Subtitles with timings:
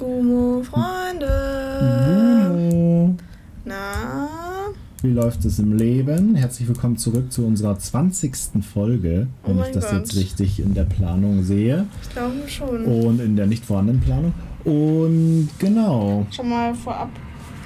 [0.00, 1.28] Gumo, Freunde.
[2.42, 3.14] Hallo.
[3.66, 4.68] Na?
[5.02, 6.34] Wie läuft es im Leben?
[6.36, 8.34] Herzlich willkommen zurück zu unserer 20.
[8.62, 9.98] Folge, Oh wenn ich mein das Gott.
[9.98, 11.84] jetzt richtig in der Planung sehe.
[12.02, 12.86] Ich glaube schon.
[12.86, 14.32] Und in der nicht vorhandenen Planung.
[14.64, 16.26] Und genau.
[16.30, 17.10] Schon mal vorab,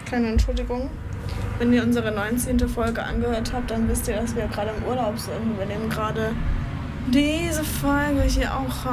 [0.04, 0.90] kleine Entschuldigung.
[1.60, 2.68] Wenn ihr unsere 19.
[2.68, 5.56] Folge angehört habt, dann wisst ihr, dass wir gerade im Urlaub sind.
[5.56, 6.32] Wir nehmen gerade
[7.12, 8.86] diese Folge hier auch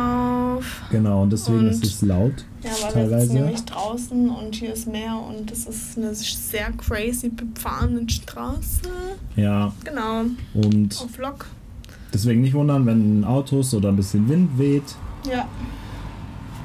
[0.57, 0.81] auf.
[0.91, 2.33] Genau, und deswegen Und- ist es laut.
[2.63, 3.21] Ja, weil wir Teilweise.
[3.27, 8.81] sitzen nämlich draußen und hier ist Meer und es ist eine sehr crazy befahrene Straße.
[9.35, 11.47] Ja, Genau, und auf Lok.
[12.13, 14.95] deswegen nicht wundern, wenn Autos oder ein bisschen Wind weht.
[15.31, 15.47] Ja,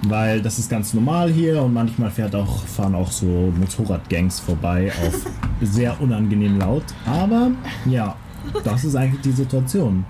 [0.09, 3.27] Weil das ist ganz normal hier und manchmal fährt auch, fahren auch so
[3.59, 5.27] Motorradgangs vorbei auf
[5.63, 6.85] sehr unangenehm laut.
[7.07, 7.51] Aber
[7.87, 8.15] ja,
[8.63, 10.05] das ist eigentlich die Situation.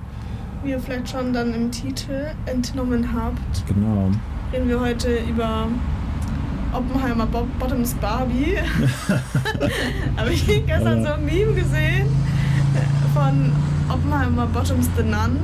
[0.63, 4.11] Wie ihr vielleicht schon dann im Titel entnommen habt, Genau.
[4.53, 5.67] reden wir heute über
[6.73, 8.57] Oppenheimer Bo Bottoms Barbie.
[10.17, 12.07] Habe ich gestern so ein Meme gesehen
[13.15, 13.53] von
[13.89, 15.39] Oppenheimer Bottoms The Nun.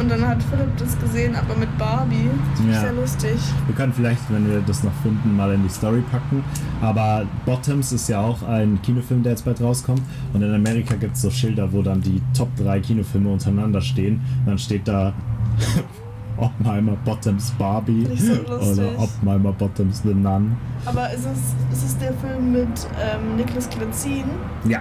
[0.00, 2.28] Und dann hat Philipp das gesehen, aber mit Barbie.
[2.66, 2.80] Das Ja.
[2.80, 3.36] sehr lustig.
[3.66, 6.42] Wir können vielleicht, wenn wir das noch finden, mal in die Story packen.
[6.80, 10.02] Aber Bottoms ist ja auch ein Kinofilm, der jetzt bald rauskommt.
[10.32, 14.20] Und in Amerika gibt es so Schilder, wo dann die Top 3 Kinofilme untereinander stehen.
[14.40, 15.12] Und dann steht da
[16.38, 20.56] Oppenheimer Bottoms Barbie so oder Oppenheimer Bottoms The Nun.
[20.86, 22.68] Aber ist es, ist es der Film mit
[23.00, 24.24] ähm, Nicolas Klitzin?
[24.66, 24.80] Ja.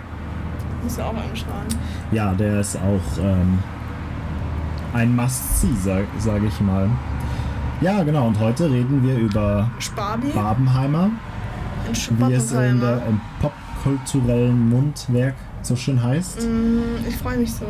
[0.82, 1.68] Muss ja auch anschauen.
[2.12, 3.60] Ja, der ist auch ähm,
[4.94, 6.90] ein Must-See, sag, sag ich mal.
[7.82, 8.28] Ja, genau.
[8.28, 11.10] Und heute reden wir über Sparbi Barbenheimer,
[12.10, 16.42] wie es in der im popkulturellen Mundwerk so schön heißt.
[16.42, 17.66] Mm, ich freue mich so.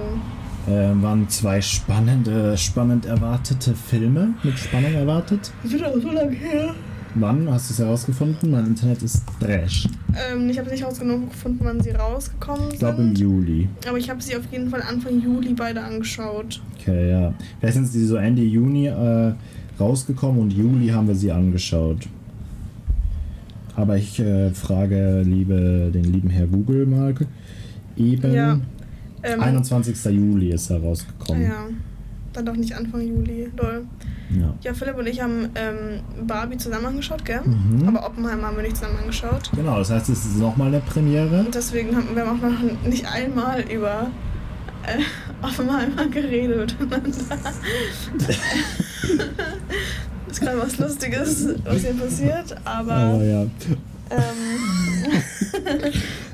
[0.67, 5.52] Ähm, waren zwei spannende, spannend erwartete Filme mit Spannung erwartet.
[5.63, 6.75] Das wird auch so lange her.
[7.15, 8.51] Wann hast du es herausgefunden?
[8.51, 9.87] Mein Internet ist trash.
[10.31, 13.19] Ähm, ich habe nicht rausgefunden, wann sie rausgekommen Ich glaube im sind.
[13.19, 13.69] Juli.
[13.88, 16.61] Aber ich habe sie auf jeden Fall Anfang Juli beide angeschaut.
[16.79, 17.33] Okay, ja.
[17.59, 19.33] Vielleicht sind sie so Ende Juni äh,
[19.79, 22.07] rausgekommen und Juli haben wir sie angeschaut.
[23.75, 27.13] Aber ich äh, frage liebe, den lieben Herr Google mal
[27.97, 28.33] eben.
[28.33, 28.59] Ja.
[29.23, 30.03] Ähm, 21.
[30.05, 31.44] Juli ist er rausgekommen.
[31.44, 31.66] Ja,
[32.34, 33.52] dann doch nicht Anfang Juli.
[33.58, 33.86] Lol.
[34.40, 34.53] Ja.
[34.62, 37.42] Ja, Philipp und ich haben ähm, Barbie zusammen angeschaut, gell?
[37.44, 37.88] Mhm.
[37.88, 39.52] Aber Oppenheimer haben wir nicht zusammen angeschaut.
[39.56, 41.42] Genau, das heißt, es ist nochmal eine Premiere.
[41.42, 44.08] Und deswegen haben wir haben auch noch nicht einmal über
[44.84, 45.02] äh,
[45.46, 46.75] Oppenheimer geredet.
[50.30, 53.42] ist gerade was Lustiges, was hier passiert, aber Aber ja.
[53.42, 53.50] ähm,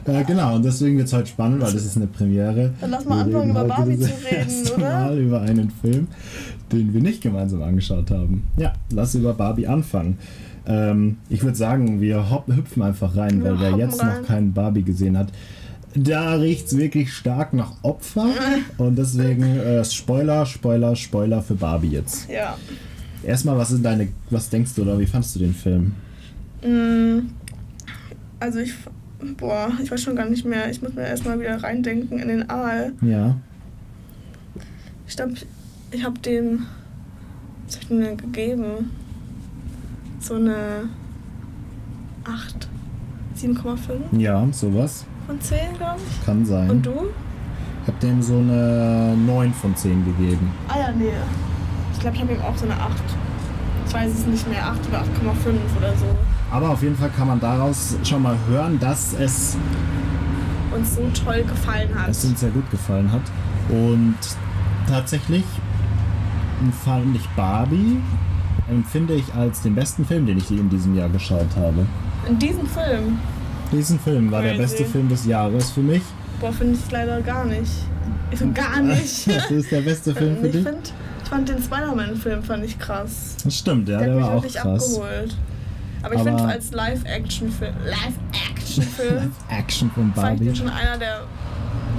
[0.08, 2.74] Äh, genau, und deswegen wird es heute spannend, weil das ist eine Premiere.
[2.82, 4.90] Dann lass mal anfangen, über Barbie zu reden, oder?
[5.06, 6.08] Mal über einen Film,
[6.72, 8.44] den wir nicht gemeinsam angeschaut haben.
[8.58, 10.18] Ja, lass über Barbie anfangen.
[10.66, 14.22] Ähm, ich würde sagen, wir hopp, hüpfen einfach rein, Wir weil wer jetzt rein.
[14.22, 15.28] noch keinen Barbie gesehen hat,
[15.96, 18.28] da riecht es wirklich stark nach Opfer.
[18.78, 22.30] und deswegen äh, Spoiler, Spoiler, Spoiler für Barbie jetzt.
[22.30, 22.58] ja.
[23.24, 25.94] Erstmal, was sind deine, was denkst du oder wie fandest du den Film?
[26.64, 27.30] Mm,
[28.40, 28.74] Also ich,
[29.38, 30.70] boah, ich weiß schon gar nicht mehr.
[30.70, 32.94] Ich muss mir erstmal wieder reindenken in den Aal.
[33.02, 33.36] Ja.
[35.08, 35.34] Ich glaube,
[35.92, 36.66] ich habe dem,
[37.66, 38.92] was hab ich denn denn gegeben?
[40.20, 40.90] So eine
[42.26, 42.68] 8,
[43.38, 45.06] 7,5 Ja, sowas.
[45.26, 46.26] von 10, glaube ich.
[46.26, 46.70] Kann sein.
[46.70, 47.08] Und du?
[47.84, 50.52] Ich habe dem so eine 9 von 10 gegeben.
[50.68, 51.12] Ah ja, nee.
[51.94, 52.92] Ich glaube, ich habe ihm auch so eine 8.
[53.88, 55.06] Ich weiß es nicht mehr, 8 oder 8,5
[55.78, 56.06] oder so.
[56.52, 59.58] Aber auf jeden Fall kann man daraus schon mal hören, dass es,
[60.76, 62.10] Uns so toll gefallen hat.
[62.10, 63.22] es uns sehr gut gefallen hat.
[63.70, 64.16] Und
[64.90, 65.44] tatsächlich
[66.84, 67.98] fand ich Barbie,
[68.70, 71.86] empfinde ich als den besten Film, den ich in diesem Jahr geschaut habe.
[72.28, 73.18] In diesem Film,
[73.72, 76.02] Diesen Film war der beste Film des Jahres für mich.
[76.40, 77.72] boah, finde ich leider gar nicht.
[78.32, 79.28] Ich finde gar nicht.
[79.28, 80.64] Das ist der beste Film für ich, dich.
[80.64, 80.94] find,
[81.24, 83.36] ich fand den Spider-Man-Film fand ich krass.
[83.44, 84.96] Das stimmt, ja, der der, hat mich war auch krass.
[84.98, 85.38] abgeholt.
[86.04, 90.46] Aber ich finde als Live-Action-Film, Live-Action-Film Action von fand ich Barbie.
[90.46, 91.22] den schon einer der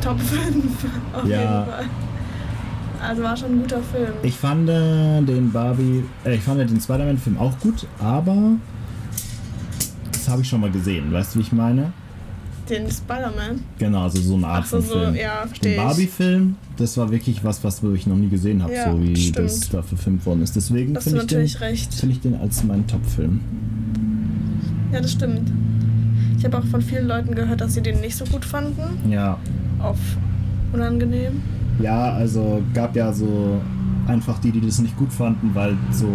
[0.03, 1.39] Top 5 auf Ja.
[1.39, 1.85] jeden Fall.
[3.01, 4.13] Also war schon ein guter Film.
[4.23, 8.37] Ich fand äh, den Barbie, äh, ich fand den Spider-Man-Film auch gut, aber
[10.13, 11.93] das habe ich schon mal gesehen, weißt du, wie ich meine?
[12.69, 13.61] Den Spider-Man.
[13.79, 15.15] Genau, also so eine Art so, von so, Film.
[15.17, 15.85] ja, verstehe Den.
[15.85, 19.39] Barbie-Film, das war wirklich was, was ich noch nie gesehen habe, Ja, so wie stimmt.
[19.39, 20.55] das da verfilmt worden ist.
[20.57, 21.27] Deswegen finde ich,
[21.57, 23.41] den- finde ich den als meinen Top-Film.
[24.93, 25.51] Ja, das stimmt.
[26.39, 29.11] Ich habe auch von vielen Leuten gehört, dass sie den nicht so gut fanden.
[29.11, 29.39] Ja.
[29.81, 29.99] Auf
[30.73, 31.41] unangenehm.
[31.83, 33.61] Ja, also gab ja so
[34.07, 36.09] einfach die, die das nicht gut fanden, weil so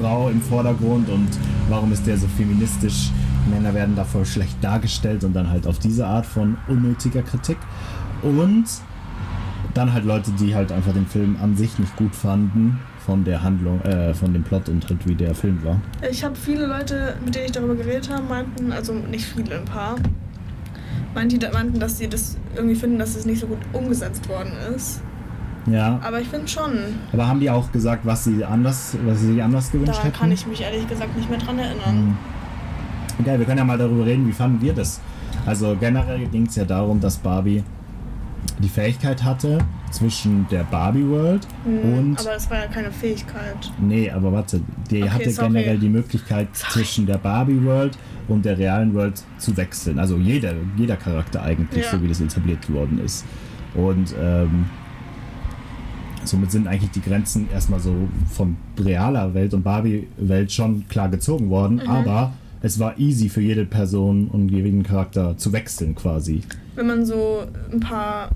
[0.00, 1.28] Frau im Vordergrund und
[1.68, 3.10] warum ist der so feministisch?
[3.50, 7.58] Männer werden da voll schlecht dargestellt und dann halt auf diese Art von unnötiger Kritik.
[8.22, 8.64] Und
[9.74, 13.42] dann halt Leute, die halt einfach den Film an sich nicht gut fanden von der
[13.42, 15.80] Handlung, äh, von dem Plot und halt wie der Film war.
[16.10, 19.64] Ich habe viele Leute, mit denen ich darüber geredet habe, meinten, also nicht viele, ein
[19.64, 19.96] paar,
[21.14, 25.02] meinten, meinten, dass sie das irgendwie finden, dass es nicht so gut umgesetzt worden ist.
[25.66, 25.98] Ja.
[26.02, 26.72] Aber ich finde schon.
[27.12, 30.18] Aber haben die auch gesagt, was sie anders, was sie sich anders gewünscht Daran hätten?
[30.18, 31.94] kann ich mich ehrlich gesagt nicht mehr dran erinnern.
[31.94, 32.16] Hm.
[33.20, 35.00] Okay, wir können ja mal darüber reden, wie fanden wir das?
[35.46, 37.62] Also generell ging es ja darum, dass Barbie
[38.58, 39.58] die Fähigkeit hatte,
[39.90, 43.56] zwischen der Barbie World Hm, und aber es war ja keine Fähigkeit.
[43.80, 45.48] Nee, aber warte, die Okay, hatte sorry.
[45.52, 46.72] generell die Möglichkeit Sorry.
[46.72, 47.96] zwischen der Barbie World
[48.28, 49.98] und der realen World zu wechseln.
[49.98, 51.90] Also jeder, jeder Charakter eigentlich, Ja.
[51.92, 53.24] so wie das etabliert worden ist.
[53.74, 54.66] Und ähm,
[56.24, 57.94] somit sind eigentlich die Grenzen erstmal so
[58.30, 61.90] von realer Welt und Barbie-Welt schon klar gezogen worden, Mhm.
[61.90, 62.32] aber
[62.64, 66.40] es war easy für jede Person und jeden Charakter zu wechseln quasi.
[66.74, 68.30] Wenn man so ein paar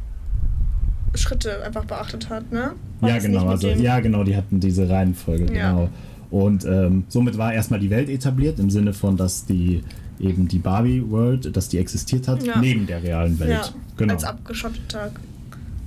[1.14, 2.72] Schritte einfach beachtet hat, ne?
[3.00, 5.70] War ja, genau, also ja, genau, die hatten diese Reihenfolge, Ja.
[5.70, 5.88] genau.
[6.30, 9.82] Und ähm, somit war erstmal die Welt etabliert im Sinne von, dass die
[10.20, 12.58] eben die Barbie World, dass die existiert hat Ja.
[12.60, 13.50] neben der realen Welt.
[13.50, 13.64] Ja,
[13.96, 14.12] genau.
[14.12, 15.10] als abgeschotteter,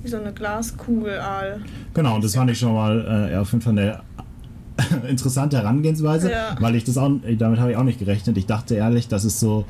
[0.02, 1.60] wie so eine Glaskugel, Aal.
[1.94, 4.00] Genau, und das fand ich schon mal äh, auf jeden Fall eine
[5.08, 6.56] interessante Herangehensweise, Ja.
[6.60, 8.36] weil ich das auch, damit habe ich auch nicht gerechnet.
[8.38, 9.64] Ich dachte ehrlich, dass es so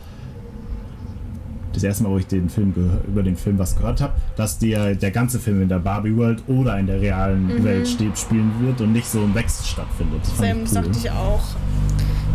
[1.73, 2.75] das erste Mal, wo ich den Film
[3.09, 6.43] über den Film was gehört habe, dass der, der ganze Film in der Barbie World
[6.47, 7.65] oder in der realen Mhm.
[7.65, 10.21] Welt steht, spielen wird und nicht so ein Wechsel stattfindet.
[10.23, 10.83] Das Sam, das cool.
[10.83, 11.41] dachte ich auch.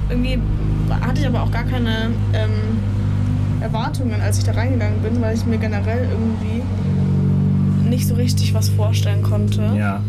[0.10, 0.40] Irgendwie
[1.02, 2.50] hatte ich aber auch gar keine ähm,
[3.62, 6.64] Erwartungen, als ich da reingegangen bin, weil ich mir generell irgendwie
[7.90, 10.02] nicht so richtig was vorstellen konnte, Ja.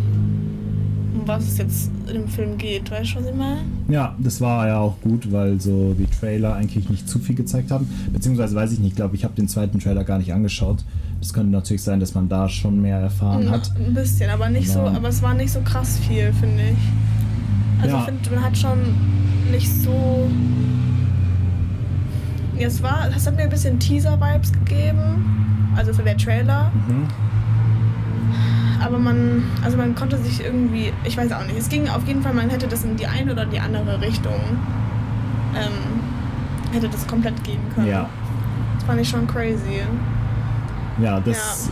[1.28, 2.90] Was es jetzt dem Film geht.
[2.90, 3.58] Weißt du, was ich meine?
[3.88, 7.70] ja, das war ja auch gut, weil so die Trailer eigentlich nicht zu viel gezeigt
[7.70, 7.88] haben.
[8.12, 10.78] Beziehungsweise weiß ich nicht, ich glaube, ich habe den zweiten Trailer gar nicht angeschaut.
[11.20, 13.70] Das könnte natürlich sein, dass man da schon mehr erfahren hat.
[13.76, 14.86] Ein bisschen, aber nicht so, Ja.
[14.92, 17.82] aber es war nicht so krass viel, finde ich.
[17.82, 18.00] Also Ja.
[18.00, 18.78] ich finde, man hat schon
[19.52, 20.28] nicht so.
[22.58, 25.24] Ja, es war, das hat mir ein bisschen Teaser-Vibes gegeben.
[25.76, 26.70] Also für der Trailer.
[26.88, 27.06] Mhm.
[28.80, 32.22] Aber man, also man konnte sich irgendwie, ich weiß auch nicht, es ging auf jeden
[32.22, 34.40] Fall, man hätte das in die eine oder die andere Richtung,
[35.54, 37.88] ähm, hätte das komplett gehen können.
[37.88, 38.08] Ja.
[38.76, 39.82] Das fand ich schon crazy.
[41.02, 41.70] Ja, das.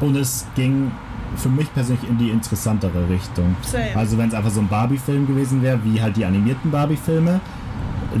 [0.00, 0.90] Und es ging
[1.36, 3.56] für mich persönlich in die interessantere Richtung.
[3.62, 3.94] Same.
[3.94, 7.40] Also wenn es einfach so ein Barbie-Film gewesen wäre, wie halt die animierten Barbie-Filme,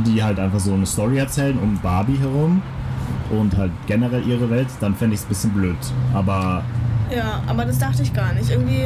[0.06, 2.62] die halt einfach so eine Story erzählen um Barbie herum
[3.30, 5.76] und halt generell ihre Welt, dann fände ich es ein bisschen blöd.
[6.12, 6.62] Aber
[7.14, 8.50] Ja, aber das dachte ich gar nicht.
[8.50, 8.84] Irgendwie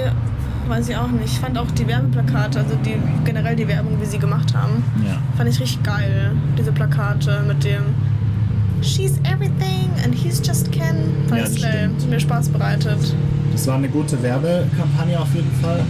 [0.68, 1.24] weiß ich auch nicht.
[1.32, 2.94] Ich fand auch die Werbeplakate, also die
[3.24, 5.16] generell die Werbung, wie sie gemacht haben, ja.
[5.36, 6.32] fand ich richtig geil.
[6.58, 7.82] Diese Plakate mit dem
[8.82, 10.96] She's everything and he's just Ken.
[11.24, 11.66] Ja, Fand das ich.
[11.66, 13.14] Hat mir Spaß bereitet.
[13.52, 15.80] Das war eine gute Werbekampagne auf jeden Fall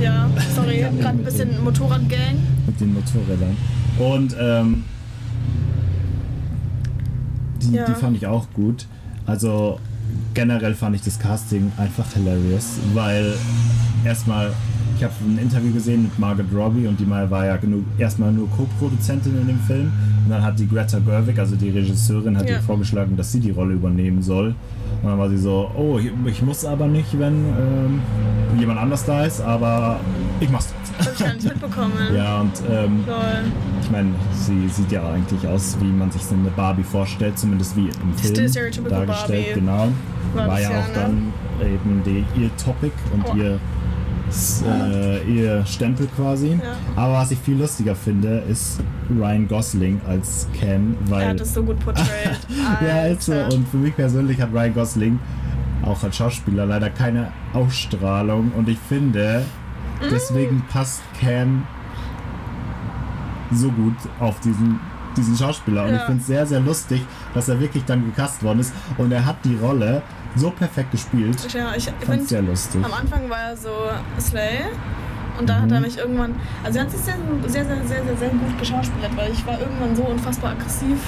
[0.00, 2.36] Ja, sorry, Ja, gerade ein bisschen Motorradgang.
[2.66, 3.56] mit den Motorrädern.
[3.98, 4.84] Und ähm,
[7.62, 7.84] die, Ja.
[7.86, 8.86] die fand ich auch gut.
[9.26, 9.80] Also
[10.34, 13.34] generell fand ich das Casting einfach hilarious, weil
[14.04, 14.52] erstmal,
[14.96, 18.32] ich habe ein Interview gesehen mit Margaret Robbie und die mal war ja genug, erstmal
[18.32, 19.92] nur Co-Produzentin in dem Film
[20.24, 22.56] und dann hat die Greta Gerwig, also die Regisseurin, hat Ja.
[22.56, 24.54] ihr vorgeschlagen, dass sie die Rolle übernehmen soll.
[25.02, 28.00] Und dann war sie so, oh, ich, ich muss aber nicht, wenn ähm,
[28.58, 30.00] jemand anders da ist, aber
[30.40, 31.92] ich mach's Das hab ich gar nicht mitbekommen.
[32.16, 33.77] ja, und ähm, Lol.
[33.88, 37.74] Ich meine, sie sieht ja eigentlich aus, wie man sich so eine Barbie vorstellt, zumindest
[37.74, 39.46] wie im Film stereotypical dargestellt.
[39.54, 39.60] Barbie.
[39.60, 39.88] Genau.
[40.34, 40.94] War War, ja auch ne?
[40.94, 43.34] dann eben die, ihr Topic und Oh.
[43.34, 43.58] ihr,
[44.66, 46.58] äh, ihr Stempel quasi.
[46.62, 46.76] Ja.
[46.96, 48.78] Aber was ich viel lustiger finde, ist
[49.10, 52.06] Ryan Gosling als Ken, weil Er hat es so gut portrayed.
[52.86, 53.32] ja, ist so.
[53.32, 53.54] Alter.
[53.56, 55.18] Und für mich persönlich hat Ryan Gosling
[55.82, 58.52] auch als Schauspieler leider keine Ausstrahlung.
[58.56, 59.44] Und ich finde,
[60.00, 60.04] Mm.
[60.12, 61.64] deswegen passt Cam
[63.52, 64.78] so gut auf diesen,
[65.16, 65.84] diesen Schauspieler.
[65.84, 65.96] Und Ja.
[65.96, 68.72] ich finde es sehr, sehr lustig, dass er wirklich dann gecast worden ist.
[68.96, 70.02] Und er hat die Rolle
[70.36, 71.52] so perfekt gespielt.
[71.54, 72.84] Ja, ich Ich fand finde, es sehr lustig.
[72.84, 73.70] am Anfang war er so
[74.20, 74.60] Slay.
[75.38, 75.72] Und dann hat Mhm.
[75.74, 76.34] er mich irgendwann.
[76.64, 77.14] Also, er hat sich sehr,
[77.46, 80.98] sehr, sehr, sehr, sehr, sehr gut geschauspielert, weil ich war irgendwann so unfassbar aggressiv.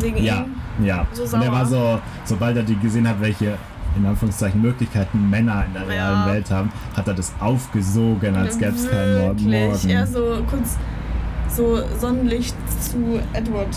[0.00, 0.44] Wegen Ja,
[0.78, 0.84] ihm.
[0.86, 1.06] ja.
[1.12, 3.56] so und er war so, sobald er die gesehen hat, welche
[3.96, 6.32] in Anführungszeichen Möglichkeiten Männer in der realen Ja.
[6.34, 9.18] Welt haben, hat er das aufgesogen, als gäbe es keinen.
[9.50, 9.88] Morgen.
[9.88, 10.76] Er so kurz
[11.48, 13.68] so Sonnenlicht zu Edward.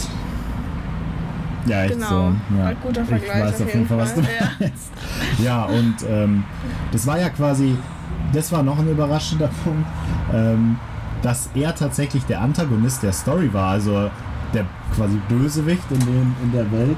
[1.65, 2.07] Ja, echt Genau.
[2.09, 2.35] so.
[2.57, 2.65] Ja.
[2.67, 4.27] Ein guter Vergleich Ich weiß auf jeden Fall, was du Ja.
[4.59, 4.91] meinst.
[5.43, 6.43] Ja, und ähm,
[6.91, 7.75] das war ja quasi,
[8.33, 9.87] das war noch ein überraschender Punkt.
[10.33, 10.77] Ähm,
[11.21, 14.09] dass er tatsächlich der Antagonist der Story war, also
[14.53, 16.97] der quasi Bösewicht in, dem, in der Welt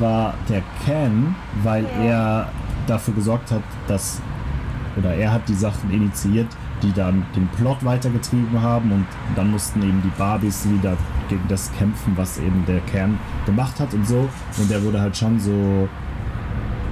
[0.00, 2.48] war der Ken, weil er
[2.86, 4.20] dafür gesorgt hat, dass
[4.96, 6.48] oder er hat die Sachen initiiert,
[6.82, 10.96] die dann den Plot weitergetrieben haben und dann mussten eben die Barbies wieder
[11.28, 14.28] gegen das kämpfen, was eben der Kern gemacht hat und so.
[14.58, 15.88] Und der wurde halt schon so,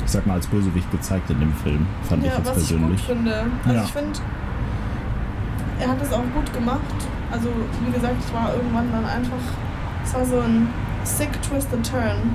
[0.05, 2.69] ich sag mal, als Bösewicht gezeigt in dem Film, fand ich Ja, jetzt was ich
[2.69, 3.03] gut persönlich.
[3.03, 3.35] finde.
[3.65, 3.85] Also Ja.
[3.85, 4.19] ich finde,
[5.81, 6.81] er hat es auch gut gemacht.
[7.31, 7.49] Also
[7.85, 9.43] wie gesagt, es war irgendwann dann einfach,
[10.05, 10.69] es war so ein
[11.05, 12.35] sick twist and turn,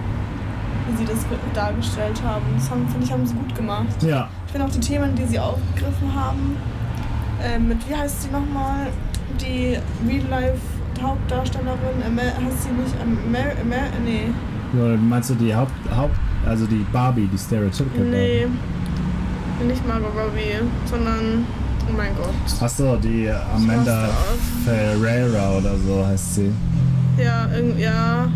[0.89, 2.43] wie sie das ge- dargestellt haben.
[2.57, 3.85] Das haben, finde ich, haben sie gut gemacht.
[4.01, 6.55] Ja, Ich finde auch die Themen, die sie aufgegriffen haben,
[7.43, 8.88] äh, mit, wie heißt sie nochmal,
[9.39, 14.27] die Real-Life-Hauptdarstellerin, Amer heißt sie nicht, Amer Amer nee,
[14.79, 19.67] Oder meinst du die Haupt, Haupt, also die Barbie, die Stereotypical nee, Barbie?
[19.67, 21.45] nicht Margot Robbie, sondern,
[21.89, 22.33] oh mein Gott.
[22.61, 24.09] Achso, die Amanda.
[24.65, 26.51] Ferreira oder so heißt sie.
[27.17, 28.27] Ja, irgend, ja.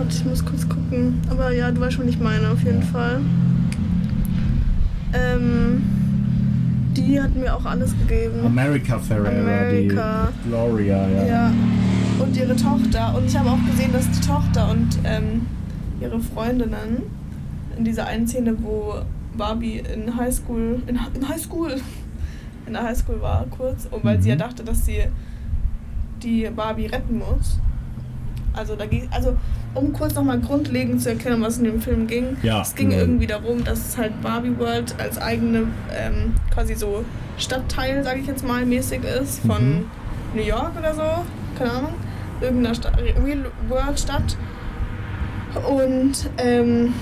[0.00, 1.20] Warte, ich muss kurz gucken.
[1.30, 2.82] Aber ja, du weißt schon, was ich meine, auf jeden.
[2.82, 3.20] Fall.
[5.12, 5.82] Ähm,
[6.96, 8.46] die hat mir auch alles gegeben.
[8.46, 10.28] America Ferreira, America.
[10.44, 11.26] die Gloria, ja.
[11.26, 11.52] Ja.
[12.18, 13.14] Und ihre Tochter.
[13.16, 15.46] Und ich habe auch gesehen, dass die Tochter und ähm,
[16.00, 17.02] ihre Freundinnen
[17.76, 18.94] in dieser einen Szene, wo
[19.36, 21.76] Barbie in Highschool, in, in Highschool,
[22.66, 24.40] in der Highschool war kurz, und weil sie ja Mhm.
[24.40, 25.02] dachte, dass sie
[26.22, 27.58] die Barbie retten muss.
[28.52, 29.36] Also da ging, also
[29.74, 32.36] um kurz nochmal grundlegend zu erklären, was in dem Film ging.
[32.42, 33.02] Ja, es ging genau.
[33.02, 37.04] irgendwie darum, dass es halt Barbie World als eigene ähm, quasi so
[37.38, 39.84] Stadtteil, sage ich jetzt mal, mäßig ist von Mhm.
[40.34, 41.02] New York oder so,
[41.58, 41.94] keine Ahnung,
[42.40, 44.36] irgendeiner Stadt, Real World Stadt.
[45.68, 46.92] Und ähm,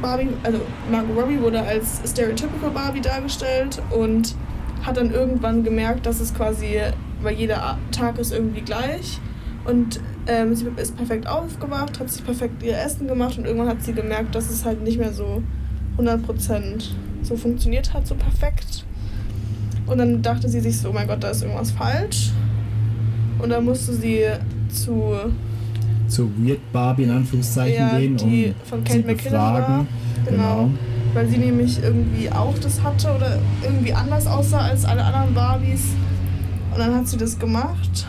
[0.00, 4.34] Barbie, also Margot Robbie wurde als stereotypical Barbie dargestellt und
[4.82, 6.78] hat dann irgendwann gemerkt, dass es quasi,
[7.22, 9.18] weil jeder Tag ist irgendwie gleich
[9.66, 13.82] und ähm, sie ist perfekt aufgewacht, hat sich perfekt ihr Essen gemacht und irgendwann hat
[13.82, 15.42] sie gemerkt, dass es halt nicht mehr so
[15.98, 16.90] 100%
[17.22, 18.84] so funktioniert hat, so perfekt.
[19.86, 22.30] Und dann dachte sie sich so, oh mein Gott, da ist irgendwas falsch.
[23.38, 24.24] Und dann musste sie
[24.68, 25.14] zu
[26.06, 29.56] Zu Weird Barbie in Anführungszeichen Ja, gehen die und von sie Kate McKinnon war.
[29.60, 29.88] befragen.
[30.26, 30.70] Genau.
[31.14, 35.82] Weil sie nämlich irgendwie auch das hatte oder irgendwie anders aussah als alle anderen Barbies.
[36.72, 38.06] Und dann hat sie das gemacht.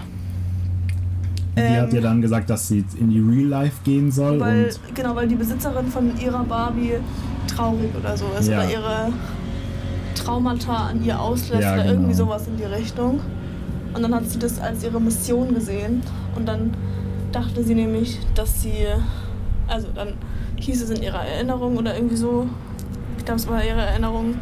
[1.68, 4.65] Die Ähm, hat ihr dann gesagt, dass sie in die Real Life gehen soll Weil,
[4.65, 6.96] und genau, weil die Besitzerin von ihrer Barbie
[7.48, 8.48] traurig oder so ist.
[8.48, 8.60] Ja.
[8.60, 9.13] Oder ihre
[10.15, 11.94] Traumata an ihr auslässt Ja, oder genau.
[11.94, 13.20] irgendwie sowas in die Richtung.
[13.94, 16.01] Und dann hat sie das als ihre Mission gesehen.
[16.36, 16.74] Und dann
[17.32, 18.88] dachte sie nämlich, dass sie.
[19.68, 20.13] Also dann
[20.58, 22.48] hieß es in ihrer Erinnerung oder irgendwie so.
[23.18, 24.36] Ich glaube, es war ihre Erinnerung.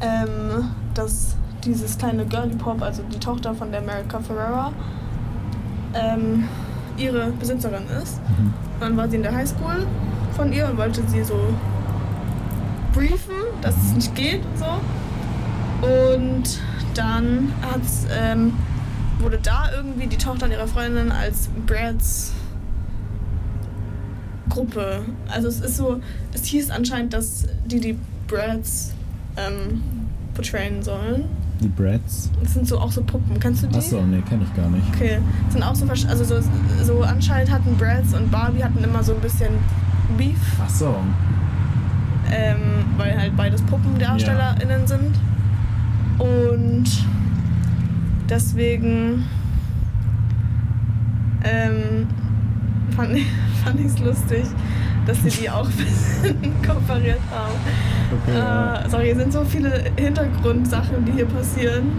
[0.00, 4.72] Ähm, dass dieses kleine Girly Pop, also die Tochter von der America Ferrera,
[5.94, 6.48] ähm,
[6.96, 8.18] ihre Besitzerin ist.
[8.18, 8.52] Mhm.
[8.80, 9.86] Dann war sie in der Highschool
[10.36, 11.38] von ihr und wollte sie so
[12.92, 15.86] briefen, dass es nicht geht und so.
[15.86, 16.60] Und
[16.94, 18.52] dann hat's, ähm,
[19.18, 22.32] wurde da irgendwie die Tochter ihrer Freundin als Brads
[24.48, 25.00] Gruppe.
[25.28, 26.00] Also es ist so,
[26.34, 28.92] es hieß anscheinend, dass die die Brads
[29.36, 29.82] ähm,
[30.34, 31.24] portrayen sollen.
[31.62, 32.30] Die Brads.
[32.42, 33.38] Das sind so auch so Puppen.
[33.40, 33.76] Kennst du die?
[33.76, 34.84] Achso, nee, kenne ich gar nicht.
[34.94, 35.18] Okay,
[35.50, 36.40] sind auch so, also so,
[36.82, 39.50] so anscheinend hatten Brads und Barbie hatten immer so ein bisschen
[40.18, 40.96] Beef, Achso,
[42.30, 45.18] ähm, weil halt beides PuppendarstellerInnen sind.
[46.18, 46.84] Und
[48.28, 49.24] deswegen
[51.44, 52.06] ähm,
[52.96, 54.44] fand ich es lustig,
[55.06, 57.54] dass sie die auch ein bisschen kooperiert haben.
[58.12, 58.84] Okay.
[58.86, 61.92] Äh, sorry, es sind so viele Hintergrundsachen, die hier passieren.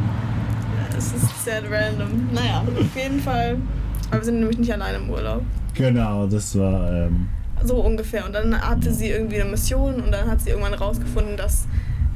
[0.98, 2.29] Es ist sehr random.
[2.34, 3.58] Naja, auf jeden Fall.
[4.10, 5.41] Aber wir sind nämlich nicht alleine im Urlaub.
[5.74, 6.91] Genau, das war.
[6.91, 7.27] Ähm,
[7.63, 8.25] So ungefähr.
[8.25, 11.65] Und dann hatte sie irgendwie eine Mission und dann hat sie irgendwann rausgefunden, dass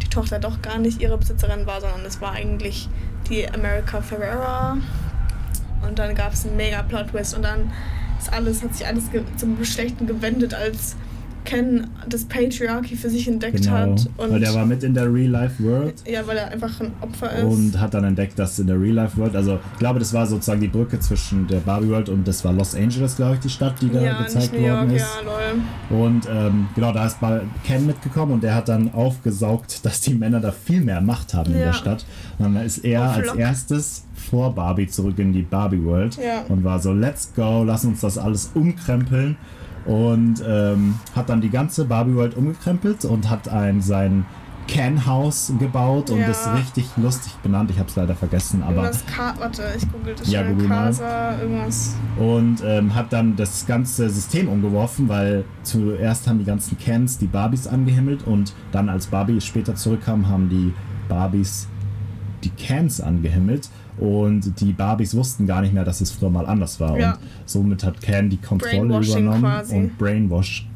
[0.04, 2.88] die Tochter doch gar nicht ihre Besitzerin war, sondern es war eigentlich
[3.30, 4.78] die America Ferrera.
[5.88, 7.72] Und dann gab es einen mega Plot-Twist und dann
[8.20, 9.06] ist alles, hat sich alles
[9.38, 10.96] zum Schlechten gewendet, als
[11.48, 13.72] Ken das Patriarchy für sich entdeckt genau.
[13.72, 14.10] hat.
[14.18, 16.04] Und weil der war mit in der Real-Life-World.
[16.06, 17.44] ja, weil er einfach ein Opfer ist.
[17.46, 20.26] und hat dann entdeckt, dass in der Real Life World, also ich glaube, das war
[20.28, 23.50] sozusagen die Brücke zwischen der Barbie World und das war Los Angeles, glaube ich, die
[23.50, 25.06] Stadt, die da ja, gezeigt New York, worden ist.
[25.24, 26.04] ja, lol.
[26.06, 27.18] Und ähm, genau, da ist
[27.64, 31.54] Ken mitgekommen und der hat dann aufgesaugt, dass die Männer da viel mehr Macht haben
[31.54, 31.66] in Ja.
[31.68, 32.06] der Stadt.
[32.40, 36.42] Und dann ist er als erstes vor Barbie zurück in die Barbie World Ja.
[36.50, 39.38] und war so, let's go, lass uns das alles umkrempeln.
[39.88, 44.26] Und ähm, hat dann die ganze Barbie World umgekrempelt und hat ein sein
[44.68, 46.28] Ken House gebaut und Ja.
[46.28, 47.72] ist richtig lustig benannt.
[47.72, 50.88] Ich habe es leider vergessen, aber Irgendwas Ka warte, ich google das Ja, google mal.
[50.88, 51.96] Casa, irgendwas.
[52.20, 57.28] und ähm, hat dann das ganze System umgeworfen, weil zuerst haben die ganzen Kens die
[57.28, 60.74] Barbies angehimmelt und dann als Barbie später zurückkam, haben die
[61.08, 61.70] Barbies
[62.44, 66.80] die Cans angehimmelt und die Barbies wussten gar nicht mehr, dass es früher mal anders
[66.80, 67.12] war Ja.
[67.14, 69.76] und somit hat Ken die Kontrolle übernommen quasi.
[69.76, 70.68] und Brainwash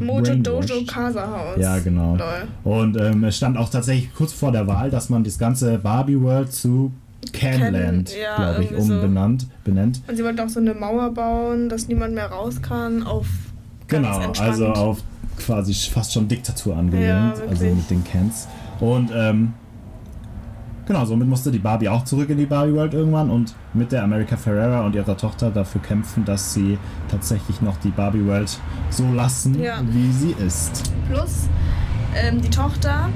[0.00, 0.34] Mojo.
[0.36, 1.58] Dojo Casa House.
[1.58, 2.16] Ja, genau.
[2.16, 2.48] Lol.
[2.64, 6.20] Und ähm, es stand auch tatsächlich kurz vor der Wahl, dass man das ganze Barbie
[6.20, 6.92] World zu
[7.32, 8.94] Canland, ja, glaube ich, irgendwie so.
[8.94, 10.00] umbenannt, benennt.
[10.08, 13.26] Und sie wollten auch so eine Mauer bauen, dass niemand mehr raus kann, auf
[13.88, 14.40] Genau, entspannt.
[14.52, 15.02] also auf
[15.38, 18.46] quasi fast schon Diktatur angelehnt, Ja, also mit den Cans.
[18.78, 19.52] Und ähm,
[20.86, 24.02] genau, somit musste die Barbie auch zurück in die Barbie World irgendwann und mit der
[24.04, 26.78] America Ferrera und ihrer Tochter dafür kämpfen, dass sie
[27.10, 28.58] tatsächlich noch die Barbie World
[28.90, 29.80] so lassen, Ja.
[29.90, 30.92] wie sie ist.
[31.08, 31.48] Plus,
[32.16, 33.08] ähm, die Tochter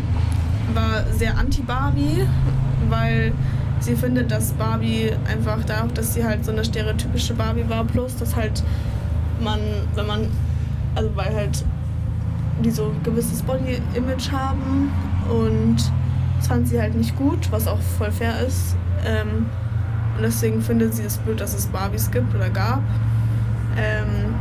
[0.75, 2.27] war sehr anti-Barbie,
[2.89, 3.33] weil
[3.81, 8.17] sie findet, dass Barbie einfach dadurch, dass sie halt so eine stereotypische Barbie war, plus
[8.17, 8.63] dass halt
[9.43, 9.59] man,
[9.95, 10.27] wenn man,
[10.95, 11.65] also weil halt
[12.63, 14.91] die so ein gewisses Body-Image haben
[15.29, 15.77] und
[16.47, 18.77] fand sie halt nicht gut, was auch voll fair ist.
[19.07, 19.47] Ähm,
[20.17, 22.83] und deswegen findet sie es blöd, dass es Barbies gibt oder gab.
[23.77, 24.35] Ähm,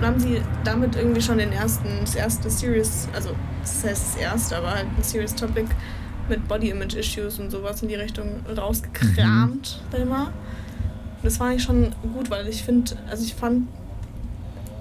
[0.00, 3.30] und haben sie damit irgendwie schon den ersten, das erste Serious, also
[3.62, 5.66] das heißt das erste, aber halt ein Serious Topic
[6.28, 10.26] mit Body Image Issues und sowas in die Richtung rausgekramt, sag ich mal.
[10.26, 10.32] Und
[11.24, 13.68] das war eigentlich schon gut, weil ich finde, also ich fand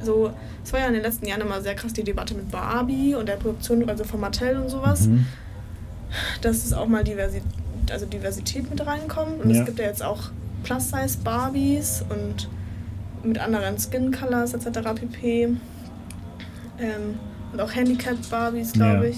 [0.01, 0.31] so,
[0.63, 3.27] es war ja in den letzten Jahren immer sehr krass die Debatte mit Barbie und
[3.27, 5.25] der Produktion, also von Mattel und sowas, Mhm.
[6.41, 7.41] Dass es auch mal Diversi
[7.91, 9.43] also Diversität mit reinkommt.
[9.43, 9.59] Und Ja.
[9.61, 10.29] es gibt ja jetzt auch
[10.63, 12.47] Plus-Size Barbies und
[13.23, 14.79] mit anderen Skin Colors etc.
[14.95, 15.43] pp.
[16.79, 17.19] Ähm,
[17.51, 19.09] und auch Handicapped Barbies, glaube Ja.
[19.11, 19.17] ich.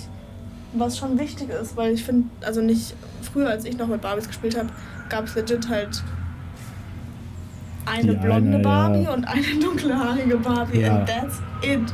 [0.74, 4.28] Was schon wichtig ist, weil ich finde, also nicht früher, als ich noch mit Barbies
[4.28, 4.70] gespielt habe,
[5.10, 6.04] gab es legit halt
[7.86, 9.14] eine Die blonde eine, Barbie ja.
[9.14, 10.98] und eine dunkelhaarige Barbie Ja.
[10.98, 11.94] and that's it.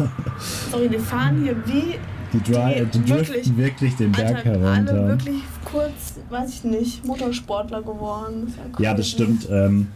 [0.70, 1.98] Sorry, die fahren hier wie
[2.32, 4.92] Die, dry, Die die, driften wirklich- wirklich, den Berg Alter, herunter.
[4.92, 8.52] alle wirklich kurz, weiß ich nicht, Motorsportler geworden.
[8.56, 9.48] Das ist Ja, das stimmt.
[9.50, 9.88] Ähm,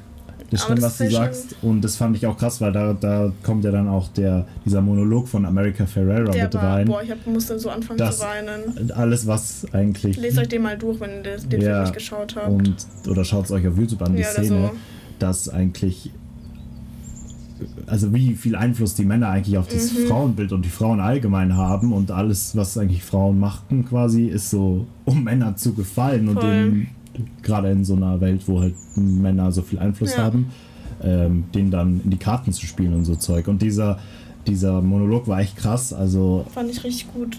[0.51, 1.55] das stimmt, was du ja sagst.
[1.63, 4.81] Und das fand ich auch krass, weil da, da kommt ja dann auch der, dieser
[4.81, 6.87] Monolog von America Ferrera Der mit war, rein.
[6.89, 8.91] boah, ich hab, musste so anfangen Das- zu weinen.
[8.93, 10.17] Alles, was eigentlich.
[10.17, 12.49] Lest euch den mal durch, wenn ihr den Film Ja, nicht geschaut habt.
[12.49, 12.75] und,
[13.09, 14.71] oder schaut es euch auf YouTube an, die Ja, Szene, so.
[15.21, 16.11] dass eigentlich.
[17.91, 20.07] Also wie viel Einfluss die Männer eigentlich auf das Mhm.
[20.07, 24.87] Frauenbild und die Frauen allgemein haben und alles, was eigentlich Frauen machten, quasi, ist so,
[25.05, 26.51] um Männer zu gefallen und Voll.
[26.51, 26.89] denen,
[27.43, 30.23] gerade in so einer Welt, wo halt Männer so viel Einfluss Ja.
[30.25, 30.47] haben,
[31.03, 33.49] ähm, denen dann in die Karten zu spielen und so Zeug.
[33.49, 33.99] Und dieser,
[34.47, 37.39] dieser Monolog war echt krass, also Fand ich richtig gut.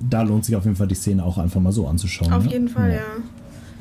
[0.00, 2.32] da lohnt sich auf jeden Fall die Szene auch einfach mal so anzuschauen.
[2.32, 2.52] Auf ne?
[2.52, 3.22] jeden Fall, ja.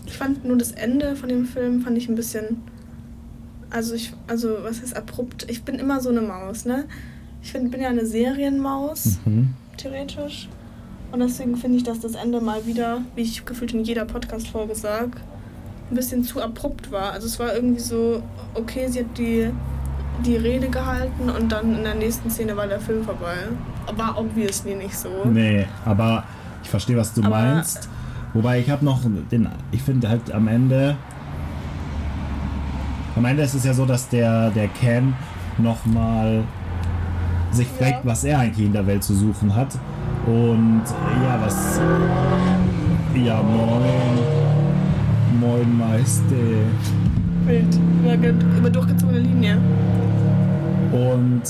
[0.06, 2.58] Ich fand nur das Ende von dem Film fand ich ein bisschen.
[3.70, 5.46] Also ich, also was heißt abrupt?
[5.50, 6.86] Ich bin immer so eine Maus, ne?
[7.42, 9.54] Ich find, bin ja eine Serienmaus, Mhm.
[9.78, 10.48] theoretisch.
[11.12, 14.76] Und deswegen finde ich, dass das Ende mal wieder, wie ich gefühlt in jeder Podcast-Folge
[14.76, 15.10] sag,
[15.90, 17.12] ein bisschen zu abrupt war.
[17.14, 18.22] Also es war irgendwie so,
[18.56, 19.50] okay, sie hat die,
[20.26, 23.36] die Rede gehalten und dann in der nächsten Szene war der Film vorbei.
[23.96, 25.10] War obviously nicht so.
[25.26, 26.24] Nee, aber
[26.64, 27.88] ich verstehe, was du Aber- meinst.
[28.34, 29.00] Wobei ich habe noch
[29.32, 30.98] den, ich finde halt am Ende,
[33.18, 35.14] am Ende ist es ja so, dass der, der Ken
[35.58, 36.44] nochmal
[37.52, 37.88] sich Ja.
[37.88, 39.78] fragt, was er eigentlich in der Welt zu suchen hat.
[40.26, 40.84] Und
[41.24, 41.80] ja, was,
[43.16, 44.20] ja moin,
[45.40, 46.24] moin Meister.
[47.46, 47.80] Wild.
[48.58, 49.58] Über durchgezogene Linie.
[50.92, 51.44] Und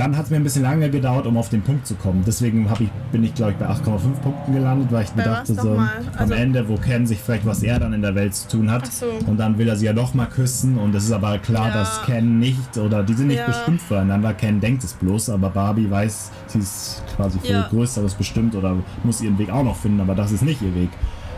[0.00, 2.24] dann hat es mir ein bisschen lange gedauert, um auf den Punkt zu kommen.
[2.26, 5.62] Deswegen ich, bin ich, glaube ich, bei 8,5 Punkten gelandet, weil ich mir dachte, so
[5.68, 5.88] nochmal?
[6.14, 8.70] am Also- Ende, wo Ken sich fragt, was er dann in der Welt zu tun
[8.70, 8.84] hat.
[8.86, 9.06] Ach so.
[9.26, 10.78] Und dann will er sie ja doch mal küssen.
[10.78, 11.74] Und es ist aber klar, Ja.
[11.74, 13.46] dass Ken nicht, oder die sind nicht Ja.
[13.46, 14.32] bestimmt füreinander.
[14.32, 17.66] Ken denkt es bloß, aber Barbie weiß, sie ist quasi für Ja.
[17.68, 20.88] Größeres bestimmt oder muss ihren Weg auch noch finden, aber das ist nicht ihr Weg.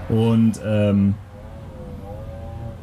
[0.09, 1.15] Und ähm,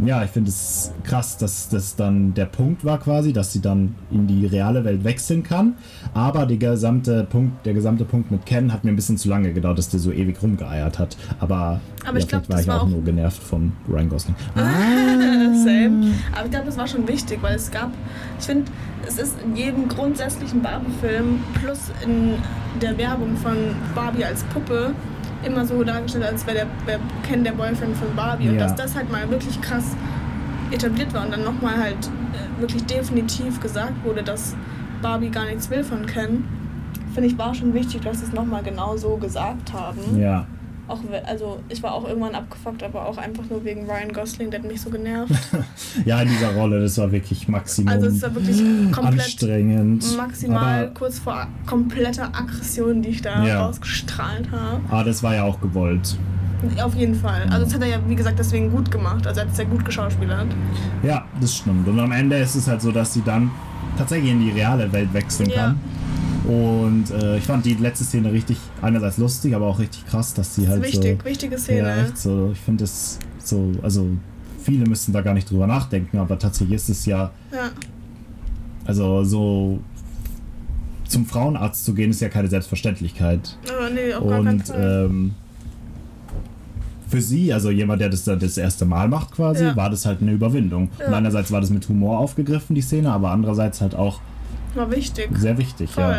[0.06, 3.96] ja, ich finde es krass, dass das dann der Punkt war quasi, dass sie dann
[4.12, 5.74] in die reale Welt wechseln kann.
[6.14, 9.52] Aber die gesamte Punkt, der gesamte Punkt mit Ken hat mir ein bisschen zu lange
[9.54, 11.18] gedauert, dass der so ewig rumgeeiert hat.
[11.40, 14.36] Aber, Aber ich glaub, war das ich war auch auch- nur genervt von Ryan Gosling.
[14.56, 16.14] Same.
[16.36, 17.92] Aber ich glaube, das war schon wichtig, weil es gab,
[18.40, 18.72] ich finde,
[19.08, 22.34] es ist in jedem grundsätzlichen Barbie-Film plus in
[22.82, 23.56] der Werbung von
[23.96, 24.92] Barbie als Puppe
[25.44, 28.50] immer so dargestellt, als wäre der, wär Ken der Boyfriend von Barbie.
[28.50, 28.62] Und Ja.
[28.62, 29.96] dass das halt mal wirklich krass
[30.72, 34.56] etabliert war und dann nochmal halt äh, wirklich definitiv gesagt wurde, dass
[35.02, 36.44] Barbie gar nichts will von Ken,
[37.14, 40.20] finde ich, war schon wichtig, dass sie es nochmal genau so gesagt haben.
[40.20, 40.46] Ja.
[40.90, 44.60] Auch, also ich war auch irgendwann abgefuckt, aber auch einfach nur wegen Ryan Gosling, der
[44.62, 45.32] hat mich so genervt.
[46.06, 48.58] ja, in dieser Rolle, das war wirklich Maximum Also es war wirklich
[48.92, 50.18] komplett anstrengend.
[50.18, 53.66] maximal Aber, kurz vor kompletter Aggression, die ich da Ja.
[53.68, 54.82] rausgestrahlt habe.
[54.90, 56.18] aber das war ja auch gewollt.
[56.84, 57.44] Auf jeden Fall.
[57.50, 59.26] Also das hat er ja, wie gesagt, deswegen gut gemacht.
[59.26, 60.48] Also er hat es sehr gut geschauspielert.
[61.04, 61.88] Ja, das stimmt.
[61.88, 63.50] Und am Ende ist es halt so, dass sie dann
[63.98, 65.56] tatsächlich in die reale Welt wechseln Ja.
[65.68, 65.80] kann.
[66.50, 70.56] Und äh, ich fand die letzte Szene richtig, einerseits lustig, aber auch richtig krass, dass
[70.56, 71.26] sie Das halt wichtig, so.
[71.30, 71.88] wichtige Szene.
[71.88, 72.50] Ja, echt so.
[72.54, 74.08] Ich finde es so, also
[74.64, 77.70] viele müssen da gar nicht drüber nachdenken, aber tatsächlich ist es ja, Ja.
[78.86, 79.80] also so
[81.08, 83.58] zum Frauenarzt zu gehen, ist ja keine Selbstverständlichkeit.
[83.76, 85.06] Aber nee, auf gar keinen Und Fall.
[85.10, 85.34] ähm,
[87.08, 89.76] für sie, also jemand, der das das erste Mal macht quasi, Ja.
[89.76, 90.90] war das halt eine Überwindung.
[91.00, 91.08] Ja.
[91.08, 94.20] Und einerseits war das mit Humor aufgegriffen, die Szene, aber andererseits halt auch
[94.76, 95.30] War wichtig.
[95.36, 95.92] sehr wichtig.
[95.92, 96.04] Voll.
[96.04, 96.18] Ja.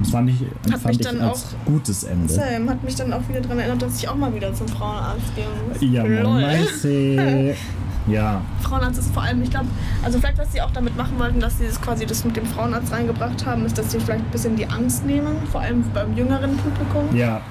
[0.00, 0.40] Das fand ich,
[0.72, 2.32] Hat fand mich ich dann als auch- gutes Ende.
[2.32, 5.34] Sam hat mich dann auch wieder daran erinnert, dass ich auch mal wieder zum Frauenarzt
[5.34, 5.78] gehen muss.
[5.80, 7.54] Ja, Lol.
[8.06, 9.66] Ja, Frauenarzt ist vor allem, ich glaube,
[10.02, 12.46] also vielleicht, was sie auch damit machen wollten, dass sie das quasi das mit dem
[12.46, 16.16] Frauenarzt reingebracht haben, ist, dass sie vielleicht ein bisschen die Angst nehmen, vor allem beim
[16.16, 17.14] jüngeren Publikum.
[17.14, 17.42] ja,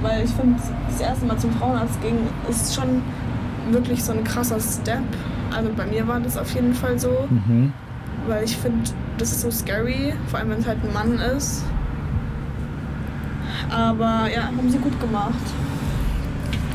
[0.00, 2.14] Weil ich finde, das erste Mal zum Frauenarzt ging,
[2.48, 3.02] ist schon
[3.70, 5.02] wirklich so ein krasser Step.
[5.54, 7.74] Also bei mir war das auf jeden Fall so, mhm.
[8.28, 11.62] Weil ich finde, das ist so scary, vor allem wenn es halt ein Mann ist.
[13.70, 15.34] Aber ja, haben sie gut gemacht.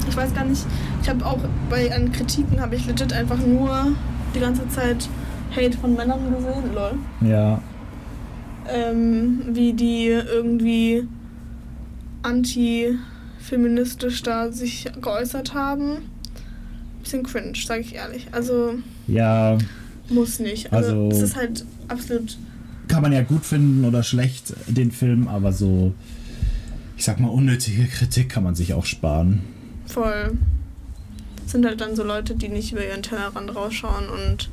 [0.09, 0.65] Ich weiß gar nicht,
[1.01, 3.87] ich habe auch bei an Kritiken habe ich legit einfach nur
[4.35, 5.07] die ganze Zeit
[5.55, 6.93] Hate von Männern gesehen, lol.
[7.21, 7.61] ja,
[8.67, 11.07] Ähm, wie die irgendwie
[12.23, 16.09] anti-feministisch da sich geäußert haben.
[17.01, 18.27] Bisschen cringe, sage ich ehrlich.
[18.31, 18.75] Also
[19.07, 19.57] ja,
[20.11, 20.71] muss nicht.
[20.73, 22.37] Also, Also- es ist halt absolut
[22.87, 25.93] kann man ja gut finden oder schlecht, den Film, aber so,
[26.97, 29.41] ich sag mal, unnötige Kritik kann man sich auch sparen.
[29.85, 30.37] voll.
[31.45, 34.49] Es sind halt dann so Leute, die nicht über ihren Tellerrand rausschauen und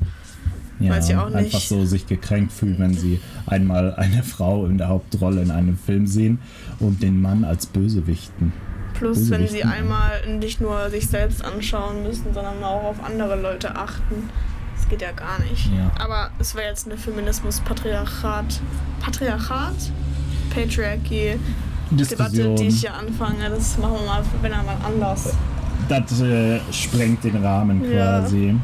[0.81, 1.35] Ja, Weiß ich auch nicht.
[1.37, 5.77] einfach so sich gekränkt fühlen, wenn sie einmal eine Frau in der Hauptrolle in einem
[5.77, 6.39] Film sehen
[6.79, 8.53] und den Mann als Bösewichten.
[8.93, 13.75] plus, wenn sie einmal nicht nur sich selbst anschauen müssen, sondern auch auf andere Leute
[13.75, 14.29] achten.
[14.79, 15.67] Das geht ja gar nicht.
[15.73, 15.91] Ja.
[15.99, 18.61] Aber es wäre jetzt eine Feminismus-Patriarchat.
[19.01, 19.75] Patriarchat?
[20.53, 21.37] Patriarchy.
[21.91, 25.33] Debatte, Diskussion, die ich hier anfange, das machen wir mal, wenn er mal anders.
[25.89, 28.19] das äh, sprengt den Rahmen Ja.
[28.21, 28.55] quasi.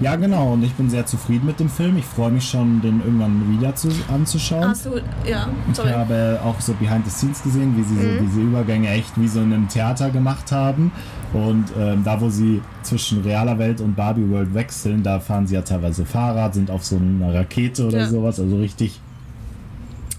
[0.00, 1.96] Ja, genau, und ich bin sehr zufrieden mit dem Film.
[1.96, 4.68] Ich freue mich schon, den irgendwann wieder zu, anzuschauen.
[4.68, 4.90] Hast du,
[5.26, 5.90] ja, Ich sorry.
[5.90, 8.26] habe auch so Behind the Scenes gesehen, wie sie so Mhm.
[8.26, 10.92] diese Übergänge echt wie so in einem Theater gemacht haben.
[11.32, 15.54] Und ähm, da, wo sie zwischen realer Welt und Barbie World wechseln, da fahren sie
[15.54, 18.06] ja teilweise Fahrrad, sind auf so einer Rakete oder Ja.
[18.08, 18.38] sowas.
[18.38, 19.00] Also richtig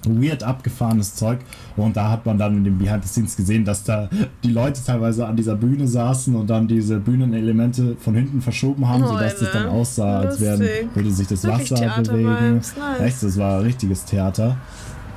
[0.10, 1.40] weird abgefahrenes Zeug.
[1.76, 4.10] Und da hat man dann in den Behind the Scenes gesehen, dass da
[4.44, 9.06] die Leute teilweise an dieser Bühne saßen und dann diese Bühnenelemente von hinten verschoben haben,
[9.06, 10.62] sodass das dann aussah, als wären,
[10.94, 12.56] würde sich das Wirklich Wasser bewegen.
[12.56, 12.74] Nice.
[13.02, 14.58] Echt, das war richtiges Theater.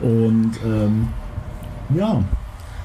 [0.02, 1.08] Und ähm,
[1.94, 2.22] ja,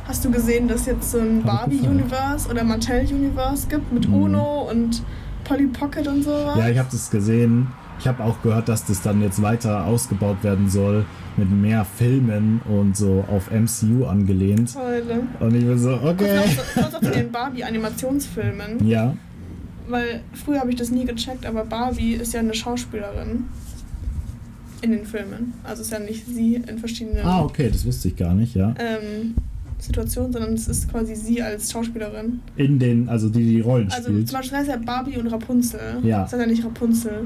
[0.07, 1.41] Hast du gesehen, dass jetzt so ein.
[1.41, 4.13] Barbie-Universe oder Mattel-Universe gibt mit Mhm.
[4.13, 5.01] Uno und
[5.43, 6.57] Polly Pocket und sowas?
[6.59, 7.67] ja, ich habe das gesehen.
[7.99, 11.05] Ich habe auch gehört, dass das dann jetzt weiter ausgebaut werden soll
[11.37, 14.73] mit mehr Filmen und so auf MCU angelehnt.
[14.75, 15.23] Leute.
[15.39, 16.39] Und ich bin so, okay.
[16.73, 18.87] Kurz zu den Barbie-Animationsfilmen.
[18.87, 19.15] Ja,
[19.87, 23.45] Weil früher habe ich das nie gecheckt, aber Barbie ist ja eine Schauspielerin.
[24.81, 25.53] In den Filmen.
[25.63, 28.75] Also ist ja nicht sie in verschiedenen ah, okay, das wusste ich gar nicht, ja.
[28.77, 29.33] ähm,
[29.79, 32.39] Situationen, sondern es ist quasi sie als Schauspielerin.
[32.55, 34.27] In den, also die die Rollen Also spielt.
[34.27, 35.79] zum Beispiel heißt ja Barbie und Rapunzel.
[36.03, 36.23] Ja.
[36.23, 37.25] Das heißt ja nicht Rapunzel.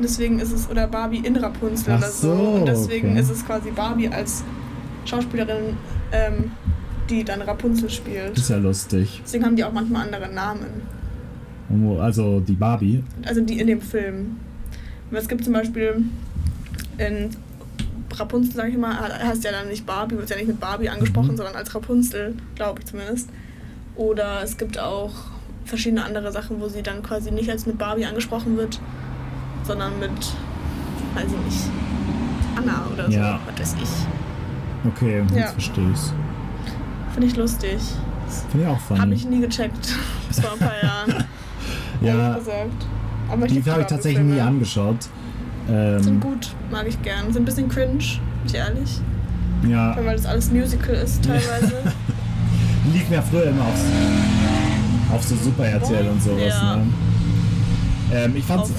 [0.00, 2.30] Deswegen ist es, oder Barbie in Rapunzel Ach oder so.
[2.32, 3.20] Und deswegen okay.
[3.20, 4.44] ist es quasi Barbie als
[5.04, 5.76] Schauspielerin,
[6.12, 6.50] ähm,
[7.10, 8.32] die dann Rapunzel spielt.
[8.32, 9.20] Das ist ja lustig.
[9.24, 10.82] Deswegen haben die auch manchmal andere Namen.
[12.00, 13.02] Also die Barbie.
[13.26, 14.36] Also die in dem Film.
[15.10, 16.04] Aber es gibt zum Beispiel
[16.98, 17.30] in
[18.14, 21.32] Rapunzel, sag ich mal, heißt ja dann nicht Barbie, wird ja nicht mit Barbie angesprochen,
[21.32, 21.36] Mhm.
[21.36, 23.28] sondern als Rapunzel, glaube ich zumindest.
[23.96, 25.12] Oder es gibt auch
[25.64, 28.80] verschiedene andere Sachen, wo sie dann quasi nicht als mit Barbie angesprochen wird,
[29.68, 31.64] sondern mit, weiß ich nicht,
[32.56, 33.38] Anna oder so, Ja.
[33.46, 34.88] was weiß ich.
[34.92, 35.46] Okay, jetzt Ja.
[35.48, 36.12] verstehe ich's.
[37.12, 37.78] Finde ich lustig.
[38.50, 39.00] Finde ich auch funny.
[39.00, 39.94] Habe ich nie gecheckt.
[40.28, 41.24] Bis vor ein paar Jahren.
[42.00, 42.86] ja, gesagt.
[43.30, 44.48] Aber die habe ich tatsächlich nie Barbie-Filme.
[44.48, 45.02] angeschaut.
[45.66, 47.24] Sind Ähm, gut, mag ich gern.
[47.32, 49.00] Sind ein bisschen cringe, bin ich ehrlich.
[49.68, 51.74] ja, Weil das alles Musical ist teilweise.
[52.92, 56.40] lief mir früher immer auf, auf so Super RTL und sowas.
[56.48, 56.76] Ja.
[56.76, 56.86] Ne?
[58.12, 58.72] Ähm, ich fand's,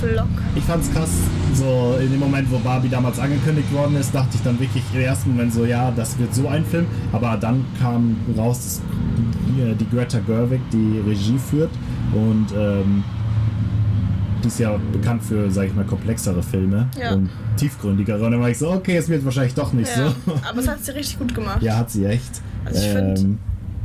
[0.55, 1.09] ich fand's krass,
[1.53, 5.01] so in dem Moment, wo Barbie damals angekündigt worden ist, dachte ich dann wirklich im
[5.01, 6.85] ersten Moment so, ja, das wird so ein Film.
[7.11, 8.81] Aber dann kam raus, dass
[9.47, 11.69] die, die Greta Gerwig die Regie führt
[12.13, 13.03] und ähm,
[14.43, 17.13] die ist ja bekannt für, sag ich mal, komplexere Filme Ja.
[17.13, 18.23] und tiefgründigere.
[18.25, 20.13] Und dann war ich so, okay, es wird wahrscheinlich doch nicht Ja.
[20.25, 20.33] so.
[20.49, 21.61] Aber es hat sie richtig gut gemacht.
[21.61, 22.41] Ja, hat sie echt.
[22.65, 23.37] Also ich ähm,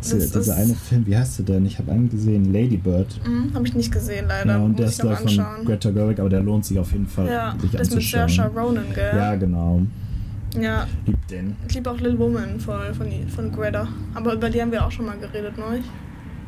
[0.05, 1.67] diese, das dieser ist- eine Film, wie heißt der denn?
[1.67, 3.09] Ich habe einen gesehen, Lady Bird.
[3.27, 4.53] Mhm, Habe ich nicht gesehen, leider.
[4.53, 5.64] Ja, und der Muss ist noch gleich von anschauen.
[5.67, 8.29] Greta Gerwig, aber der lohnt sich auf jeden Fall, Ja, sich das mit anzuschauen.
[8.29, 9.12] Saoirse Ronan, gell?
[9.17, 9.83] Ja, genau.
[10.61, 11.57] Ja, Liebt den.
[11.67, 13.88] ich liebe auch Little Woman voll von, von Greta.
[14.14, 15.81] Aber über die haben wir auch schon mal geredet, ne?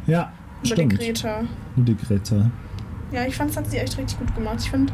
[0.07, 0.33] Ja,
[0.64, 0.92] Über stimmt.
[0.92, 1.40] die Greta.
[1.77, 2.51] Die Greta.
[3.12, 4.59] Ja, ich fand, es hat sie echt richtig gut gemacht.
[4.61, 4.92] Ich finde,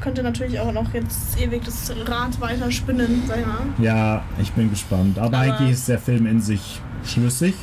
[0.00, 3.84] könnte natürlich auch noch jetzt ewig das Rad weiter spinnen, sag ich mal.
[3.84, 5.18] Ja, ich bin gespannt.
[5.18, 7.54] Aber, Aber- eigentlich ist der Film in sich schlüssig.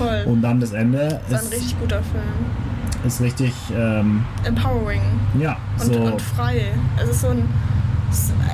[0.00, 0.24] Voll.
[0.26, 3.06] Und dann das Ende das war ein ist, richtig guter Film.
[3.06, 5.02] ist richtig, ähm, Empowering
[5.40, 6.00] ja, und, so.
[6.00, 6.66] und frei.
[7.02, 7.44] Es ist so ein.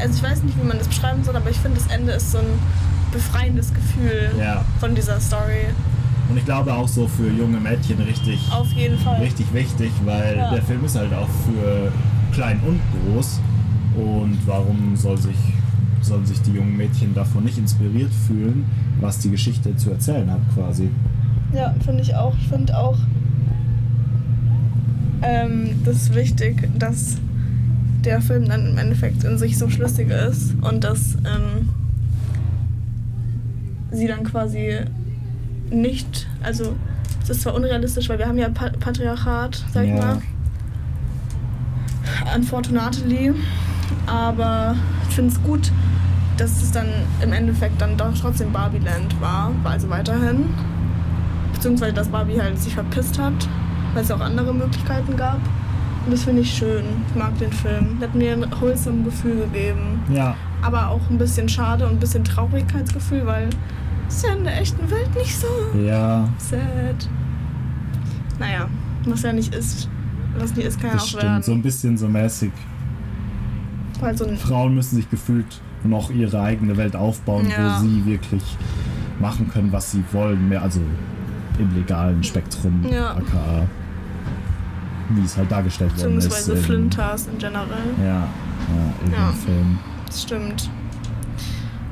[0.01, 2.31] Also ich weiß nicht, wie man das beschreiben soll, aber ich finde, das Ende ist
[2.33, 2.45] so ein
[3.13, 4.63] befreiendes Gefühl Ja.
[4.81, 5.65] von dieser Story.
[6.29, 9.21] Und ich glaube auch so für junge Mädchen richtig, Auf jeden Fall.
[9.23, 10.51] richtig wichtig, weil Ja.
[10.53, 11.91] der Film ist halt auch für
[12.35, 12.81] klein und
[13.15, 13.41] groß.
[13.97, 15.37] Und warum soll sich,
[16.03, 18.67] sollen sich die jungen Mädchen davon nicht inspiriert fühlen,
[19.01, 20.91] was die Geschichte zu erzählen hat quasi?
[21.57, 22.35] Ja, finde ich auch.
[22.39, 22.99] Ich finde auch,
[25.23, 27.17] ähm, das ist wichtig, dass
[28.05, 31.71] der Film dann im Endeffekt in sich so schlüssig ist und dass ähm,
[33.91, 34.81] sie dann quasi
[35.71, 36.77] nicht, also
[37.23, 39.97] es ist zwar unrealistisch, weil wir haben ja pa Patriarchat, sag ich Ja.
[39.97, 40.19] mal,
[42.37, 43.33] unfortunately,
[44.07, 44.77] aber
[45.09, 45.73] ich finde es gut,
[46.37, 46.89] dass es dann
[47.23, 50.45] im Endeffekt dann doch trotzdem Barbieland war, also weiterhin.
[51.67, 53.33] Beziehungsweise, dass Barbie halt sich verpisst hat,
[53.93, 55.41] weil es auch andere Möglichkeiten gab.
[56.05, 56.85] Und das finde ich schön.
[57.09, 57.99] Ich mag den Film.
[58.01, 60.01] Hat mir ein wholesome Gefühl gegeben.
[60.15, 63.49] Ja, Aber auch ein bisschen schade und ein bisschen Traurigkeitsgefühl, weil
[64.07, 65.49] es ist ja in der echten Welt nicht so
[65.85, 67.09] ja, sad.
[68.39, 68.69] Naja,
[69.05, 69.89] was ja nicht ist,
[70.39, 71.23] was nie ist, kann ja auch stimmt.
[71.25, 71.43] werden.
[71.43, 72.53] So ein bisschen so mäßig.
[73.99, 77.81] Weil so ein Frauen müssen sich gefühlt noch ihre eigene Welt aufbauen, Ja.
[77.81, 78.45] wo sie wirklich
[79.19, 80.49] machen können, was sie wollen.
[80.49, 80.81] Mehr, also
[81.59, 83.11] im legalen Spektrum, Ja.
[83.13, 83.67] aka
[85.11, 86.25] wie es halt dargestellt worden ist.
[86.29, 87.67] beziehungsweise im- Flinters in generell.
[88.01, 88.25] Ja, ja,
[89.05, 89.31] in Ja.
[89.31, 89.79] dem Film.
[90.07, 90.71] Das stimmt.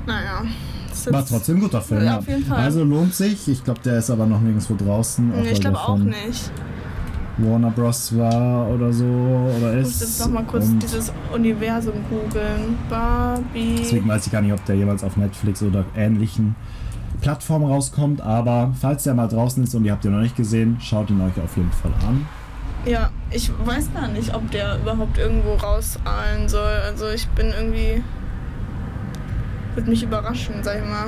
[0.07, 0.42] Naja.
[1.11, 2.05] War trotzdem ein guter Film.
[2.05, 2.59] Ja, auf jeden Fall.
[2.59, 3.48] Also lohnt sich.
[3.48, 5.29] Ich glaube, der ist aber noch nirgendwo draußen.
[5.42, 6.50] Nee, ich glaube auch nicht.
[7.38, 8.16] Warner Bros.
[8.16, 9.05] war oder so.
[9.05, 9.87] Oder Ich ist.
[9.87, 12.77] muss jetzt noch mal kurz Und dieses Universum googeln.
[12.88, 13.77] Barbie.
[13.79, 16.55] Deswegen weiß ich gar nicht, ob der jeweils auf Netflix oder ähnlichen
[17.24, 18.20] Plattformen rauskommt.
[18.20, 21.20] Aber falls der mal draußen ist und ihr habt ihn noch nicht gesehen, schaut ihn
[21.22, 22.26] euch auf jeden Fall an.
[22.84, 26.76] Ja, ich weiß gar nicht, ob der überhaupt irgendwo rauseilen soll.
[26.87, 28.02] Also ich bin irgendwie.
[29.74, 31.06] Würde mich überraschen, sag ich mal.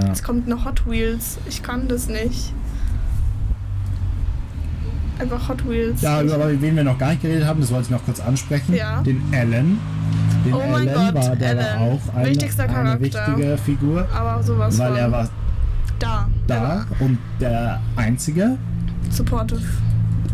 [0.00, 0.12] Ja.
[0.12, 1.38] Es kommt noch Hot Wheels.
[1.48, 2.54] Ich kann das nicht.
[5.18, 6.00] Einfach Hot Wheels.
[6.00, 8.74] Ja, über wen wir noch gar nicht geredet haben, das wollte ich noch kurz ansprechen.
[8.74, 9.02] Ja.
[9.02, 9.78] Den Alan.
[10.44, 11.82] Den Oh mein Alan Gott, war, der war Alan.
[11.92, 13.00] auch eine, Wichtigster eine Charakter.
[13.00, 14.96] wichtige Figur, aber sowas weil von.
[14.96, 15.28] er war
[15.98, 16.28] da.
[16.46, 18.56] Da war und der einzige
[19.10, 19.60] supportive.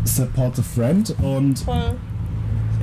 [0.05, 1.93] supportive Friend und Voll.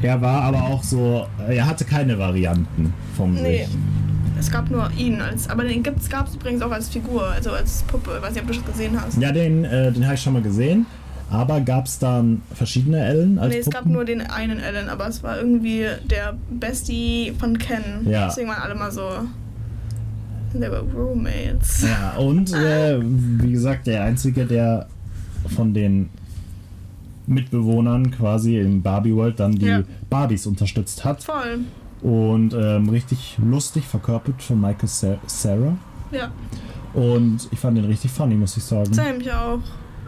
[0.02, 3.64] er war aber auch so, er hatte keine Varianten vom Nee.
[3.64, 3.76] sich.
[4.38, 5.48] Es gab nur ihn als.
[5.48, 5.96] Aber den gab
[6.28, 8.10] es übrigens auch als Figur, also als Puppe.
[8.16, 9.16] Ich weiß nicht, ob du das gesehen hast.
[9.18, 10.84] Ja, den, äh, den habe ich schon mal gesehen,
[11.30, 13.92] aber gab es dann verschiedene Ellen als nee, es gab Puppen?
[13.92, 18.06] nur den einen Alan, aber es war irgendwie der Bestie von Ken.
[18.08, 18.26] Ja.
[18.26, 19.08] Deswegen waren alle mal so.
[20.52, 21.82] They were roommates.
[21.82, 24.87] Ja, und äh, wie gesagt, der einzige, der
[25.54, 26.08] von den
[27.26, 29.82] Mitbewohnern quasi im Barbie World dann die Ja.
[30.10, 31.22] Barbies unterstützt hat.
[31.24, 31.60] Voll.
[32.02, 35.76] Und ähm, richtig lustig verkörpert von Michael Sa- Sarah.
[36.12, 36.30] Ja.
[36.92, 38.92] Und ich fand den richtig funny, muss ich sagen.
[38.92, 39.58] Sam ich auch.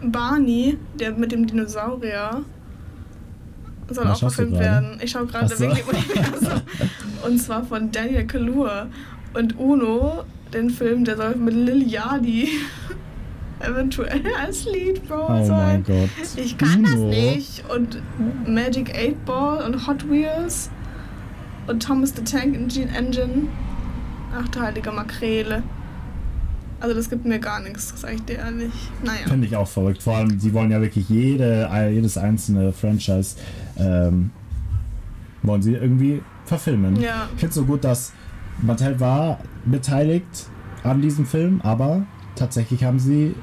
[0.03, 2.43] Barney, der mit dem Dinosaurier,
[3.89, 4.99] soll Was auch verfilmt werden.
[5.01, 6.61] Ich schaue gerade Universum.
[7.25, 8.87] Und zwar von Daniel Kaluuya.
[9.33, 12.49] Und Uno, den Film, der soll mit Lil Yachty
[13.59, 15.47] eventuell als Lead Bro Oh sein.
[15.47, 16.09] mein Gott.
[16.35, 17.07] Ich kann das Uno.
[17.09, 17.63] nicht.
[17.73, 18.01] Und
[18.47, 20.69] Magic 8 Ball und Hot Wheels
[21.67, 22.89] und Thomas the Tank Engine.
[22.95, 23.47] Engine.
[24.37, 25.63] Ach du heilige Makrele.
[26.79, 28.71] Also das gibt mir gar nichts, sag ich dir ehrlich.
[29.03, 29.27] Naja.
[29.27, 30.03] Finde ich auch verrückt.
[30.03, 33.35] Vor allem, sie wollen ja wirklich jede, jedes einzelne Franchise
[33.77, 34.29] ähm,
[35.43, 36.95] wollen sie irgendwie verfilmen.
[37.01, 37.27] Ja.
[37.33, 38.13] Ich finde es so gut, dass
[38.61, 40.47] Mattel war beteiligt
[40.83, 43.33] an diesem Film, aber tatsächlich haben sie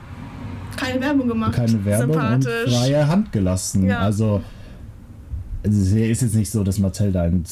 [0.76, 1.54] Keine Werbung gemacht.
[1.54, 2.74] keine Werbung und Sympathisch.
[2.74, 3.84] freie Hand gelassen.
[3.86, 3.98] Ja.
[4.00, 4.42] Also
[5.64, 7.44] also es ist jetzt nicht so, dass Mattel da in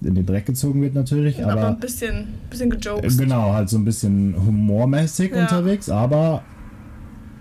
[0.00, 3.18] den Dreck gezogen wird natürlich, aber, aber, ein bisschen, bisschen gejoked.
[3.18, 5.42] genau, halt so ein bisschen humormäßig Ja.
[5.42, 6.42] unterwegs, aber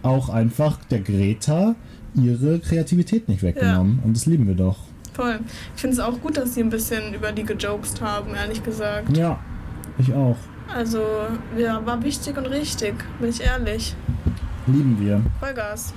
[0.01, 1.75] auch einfach der Greta
[2.15, 3.99] ihre Kreativität nicht weggenommen.
[4.03, 4.77] Und das lieben wir doch.
[5.13, 5.39] Voll.
[5.75, 9.15] Ich finde es auch gut, dass sie ein bisschen über die gejoked haben, ehrlich gesagt.
[9.15, 9.39] Ja,
[9.97, 10.37] ich auch.
[10.73, 11.01] Also,
[11.57, 13.95] ja, war wichtig und richtig, bin ich ehrlich.
[14.67, 15.21] Lieben wir.
[15.39, 15.93] Vollgas.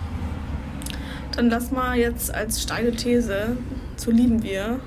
[1.34, 3.56] Dann lass mal jetzt als steile These
[3.98, 4.78] zu lieben wir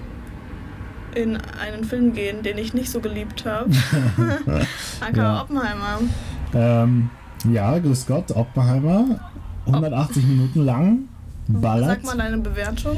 [1.14, 3.70] in einen Film gehen, den ich nicht so geliebt habe.
[5.02, 5.42] Aka Ja.
[5.42, 6.00] Oppenheimer.
[6.54, 7.10] Ähm,
[7.52, 9.20] ja, grüß Gott, Oppenheimer.
[9.66, 11.00] 180 Minuten lang.
[11.48, 12.04] Ballert.
[12.04, 12.98] Sag mal deine Bewertung.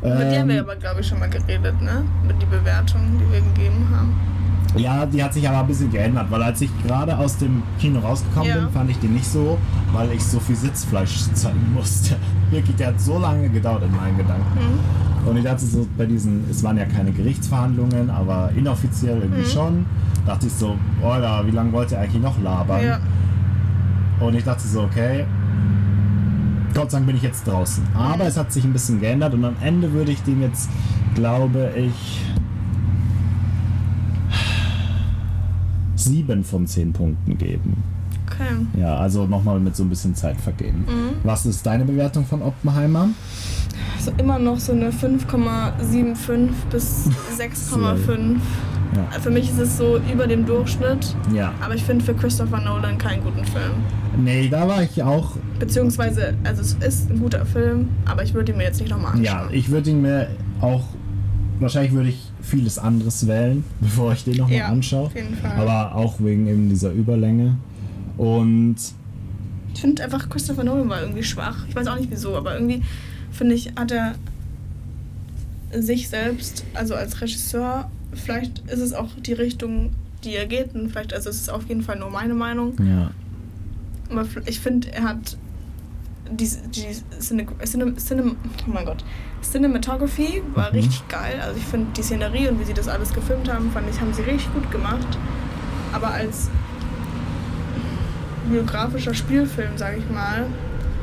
[0.00, 2.04] Über die haben wir Ähm, aber, glaube ich, schon mal geredet, ne?
[2.24, 4.14] Über die Bewertung, die wir gegeben haben.
[4.76, 8.00] Ja, die hat sich aber ein bisschen geändert, weil als ich gerade aus dem Kino
[8.00, 8.56] rausgekommen Ja.
[8.60, 9.58] bin, fand ich die nicht so,
[9.92, 12.16] weil ich so viel Sitzfleisch zeigen musste.
[12.50, 14.44] Wirklich, der hat so lange gedauert in meinen Gedanken.
[14.54, 15.28] Mhm.
[15.28, 19.46] Und ich dachte so, bei diesen, es waren ja keine Gerichtsverhandlungen, aber inoffiziell irgendwie Mhm.
[19.46, 19.86] schon,
[20.26, 22.84] dachte ich so, Alter, wie lange wollt ihr eigentlich noch labern?
[22.84, 22.98] Ja.
[24.20, 25.24] Und ich dachte so, okay,
[26.74, 27.82] Gott sei Dank bin ich jetzt draußen.
[27.94, 30.68] Aber es hat sich ein bisschen geändert und am Ende würde ich dem jetzt,
[31.14, 32.22] glaube ich,
[36.08, 37.82] sieben von zehn Punkten geben.
[38.26, 38.80] Okay.
[38.80, 40.80] Ja, also nochmal mit so ein bisschen Zeit vergehen.
[40.86, 41.16] Mhm.
[41.24, 43.08] Was ist deine Bewertung von Oppenheimer?
[43.96, 48.36] Also immer noch so eine 5,75 bis 6,5.
[48.96, 49.20] Ja.
[49.20, 51.52] Für mich ist es so über dem Durchschnitt, Ja.
[51.60, 53.72] aber ich finde für Christopher Nolan keinen guten Film.
[54.16, 55.36] Nee, da war ich auch.
[55.58, 59.12] Beziehungsweise, also es ist ein guter Film, aber ich würde ihn mir jetzt nicht nochmal
[59.12, 59.24] anschauen.
[59.24, 60.28] Ja, ich würde ihn mir
[60.60, 60.84] auch.
[61.60, 65.06] Wahrscheinlich würde ich vieles anderes wählen, bevor ich den nochmal Ja, anschaue.
[65.06, 65.52] auf jeden Fall.
[65.56, 67.56] Aber auch wegen eben dieser Überlänge.
[68.16, 68.76] Und
[69.74, 71.66] Ich finde einfach, Christopher Nolan war irgendwie schwach.
[71.68, 72.82] Ich weiß auch nicht wieso, aber irgendwie
[73.30, 74.14] finde ich, hat er
[75.72, 79.90] sich selbst, also als Regisseur, vielleicht ist es auch die Richtung,
[80.24, 83.10] die er geht, und vielleicht, also es ist auf jeden Fall nur meine Meinung, ja.
[84.10, 85.36] aber ich finde, er hat
[86.32, 86.86] die, die
[87.20, 88.32] Cine, Cine, Cine,
[88.66, 89.04] oh mein Gott,
[89.42, 90.76] Cinematography war Mhm.
[90.78, 91.40] richtig geil.
[91.42, 94.12] Also ich finde die Szenerie und wie sie das alles gefilmt haben, fand ich, haben
[94.12, 95.06] sie richtig gut gemacht.
[95.92, 96.48] Aber als
[98.50, 100.46] biografischer Spielfilm, sage ich mal,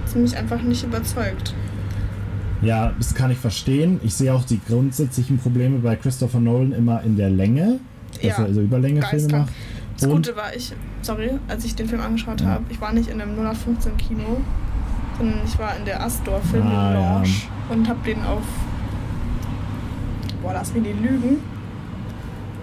[0.06, 1.54] hat mich einfach nicht überzeugt.
[2.62, 4.00] ja, das kann ich verstehen.
[4.04, 7.80] Ich sehe auch die grundsätzlichen Probleme bei Christopher Nolan immer in der Länge,
[8.14, 9.50] dass Ja, er so Überlänge-Filme macht.
[10.00, 12.48] Das Gute war, ich, sorry, als ich den Film angeschaut Ja.
[12.48, 13.98] habe, ich war nicht in einem 0815
[15.18, 17.14] Sondern ich war in der Astor Film Ah, ja.
[17.18, 17.30] Lounge
[17.70, 18.44] und habe den auf,
[20.42, 21.38] boah, lass mich nicht lügen,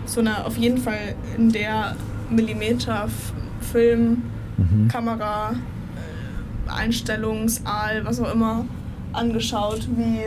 [0.07, 1.97] so eine auf jeden Fall in der
[2.31, 3.09] Millimeter
[3.61, 4.23] Film,
[4.57, 4.89] mhm.
[4.89, 8.65] Kamera, äh, Einstellungsaal, was auch immer,
[9.13, 10.25] angeschaut, wie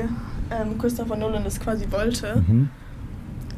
[0.52, 2.44] ähm, Christopher Nolan das quasi wollte.
[2.48, 2.70] Mhm.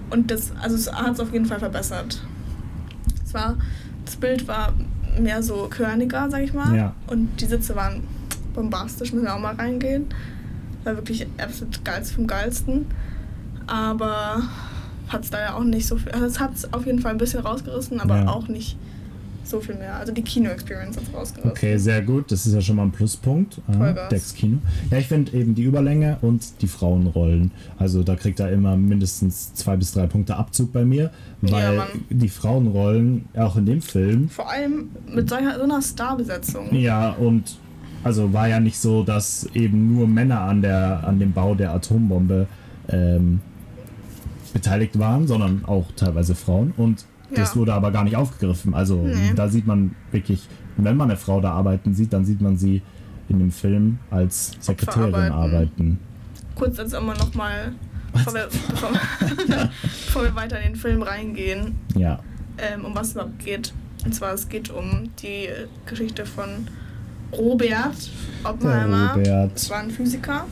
[0.10, 2.21] Und das, also es hat es auf jeden Fall verbessert.
[3.25, 3.56] Es war,
[4.06, 4.73] das Bild war
[5.19, 6.75] mehr so körniger, sag ich mal.
[6.75, 6.93] Ja.
[7.08, 8.03] Und die Sitze waren
[8.57, 10.05] bombastisch, müssen wir auch mal reingehen.
[10.83, 12.85] War wirklich absolut geilst vom Geilsten.
[13.67, 14.41] Aber
[15.07, 16.11] hat es da ja auch nicht so viel.
[16.11, 18.27] Also es hat es auf jeden Fall ein bisschen rausgerissen, aber Ja.
[18.29, 18.77] auch nicht
[19.43, 19.95] so viel mehr.
[19.95, 21.51] Also die Kino-Experience hat es rausgerissen.
[21.51, 22.29] Okay, sehr gut.
[22.31, 23.61] Das ist ja schon mal ein Pluspunkt.
[23.69, 24.09] Ja, Vollgas.
[24.09, 24.57] Dex Kino.
[24.91, 27.51] Ja, ich finde eben die Überlänge und die Frauenrollen.
[27.77, 31.77] Also da kriegt er immer mindestens zwei bis drei Punkte Abzug bei mir, Ja, weil
[31.77, 31.87] Mann.
[32.09, 36.73] die Frauenrollen auch in dem Film Vor allem mit solcher, so einer Starbesetzung.
[36.75, 37.57] Ja, und
[38.07, 41.73] also war ja nicht so, dass eben nur Männer an, der, an dem Bau der
[41.73, 42.47] Atombombe
[42.89, 43.41] ähm,
[44.53, 46.73] beteiligt waren, sondern auch teilweise Frauen.
[46.77, 47.55] Und das Ja.
[47.57, 48.73] wurde aber gar nicht aufgegriffen.
[48.73, 49.33] Also Nee.
[49.35, 52.81] da sieht man wirklich, wenn man eine Frau da arbeiten sieht, dann sieht man sie
[53.29, 55.33] in dem Film als Sekretärin arbeiten.
[55.33, 55.99] arbeiten.
[56.55, 57.73] kurz jetzt immer noch mal,
[58.13, 58.89] bevor wir, bevor,
[60.07, 62.19] bevor wir weiter in den Film reingehen, Ja,
[62.57, 63.73] ähm, um was es überhaupt geht.
[64.05, 65.49] Und zwar es geht um die
[65.85, 66.47] Geschichte von
[67.33, 67.95] Robert
[68.43, 69.13] Oppenheimer.
[69.15, 69.51] Robert.
[69.55, 70.45] Das war ein Physiker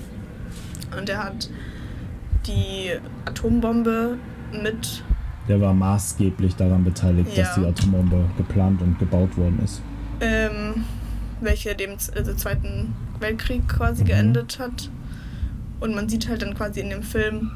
[0.97, 1.49] und der hat
[2.47, 2.91] die
[3.25, 4.17] Atombombe
[4.63, 5.03] mit
[5.47, 7.61] der war maßgeblich daran beteiligt, dass Ja.
[7.63, 9.81] die Atombombe geplant und gebaut worden ist.
[10.21, 10.85] ähm,
[11.41, 14.07] welche dem also Zweiten Weltkrieg quasi Mhm.
[14.07, 14.89] geendet hat.
[15.81, 17.51] Und man sieht halt dann quasi in dem Film,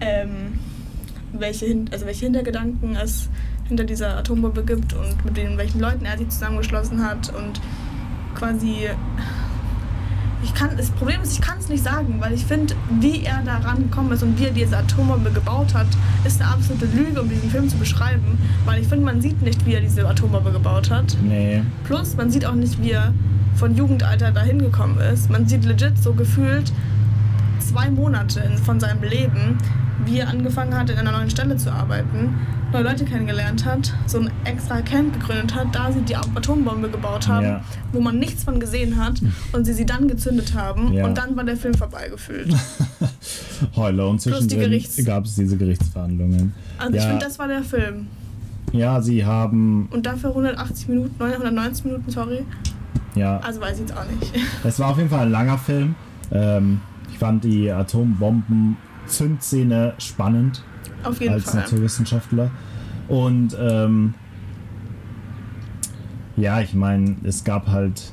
[0.00, 0.58] ähm,
[1.32, 3.28] welche, also welche Hintergedanken es
[3.68, 7.60] hinter dieser Atombombe gibt und mit den, welchen Leuten er sie zusammengeschlossen hat und
[8.34, 8.88] quasi
[10.44, 13.42] ich kann, das Problem ist, ich kann es nicht sagen, weil ich finde, wie er
[13.42, 15.86] daran gekommen ist und wie er diese Atombombe gebaut hat,
[16.24, 18.38] ist eine absolute Lüge, um diesen Film zu beschreiben.
[18.66, 21.16] Weil ich finde, man sieht nicht, wie er diese Atombombe gebaut hat.
[21.22, 23.14] Nee, Plus, man sieht auch nicht, wie er
[23.56, 25.30] von Jugendalter dahin gekommen ist.
[25.30, 26.72] Man sieht legit so gefühlt
[27.58, 29.56] zwei Monate von seinem Leben,
[30.04, 32.34] wie er angefangen hat, in einer neuen Stelle zu arbeiten,
[32.74, 37.28] neue Leute kennengelernt hat, so ein extra Camp gegründet hat, da sie die Atombombe gebaut
[37.28, 37.60] haben, Ja.
[37.92, 39.22] wo man nichts von gesehen hat
[39.52, 41.06] und sie sie dann gezündet haben Ja.
[41.06, 42.52] und dann war der Film vorbeigefühlt.
[43.76, 46.52] Heule und zwischendrin gab es diese Gerichtsverhandlungen.
[46.78, 47.08] Also ich Ja.
[47.10, 48.08] finde, das war der Film.
[48.72, 52.44] Ja, sie haben, Und dafür 180 Minuten, 190 Minuten, sorry.
[53.14, 54.32] ja, Also weiß ich jetzt auch nicht.
[54.64, 55.94] es war auf jeden Fall ein langer Film.
[56.32, 56.80] Ähm,
[57.12, 60.64] ich fand die Atombomben-Zündszene spannend.
[61.04, 61.60] Auf jeden als Fall.
[61.60, 62.50] Naturwissenschaftler.
[63.08, 64.14] Und ähm,
[66.36, 68.12] ja, ich meine, es gab halt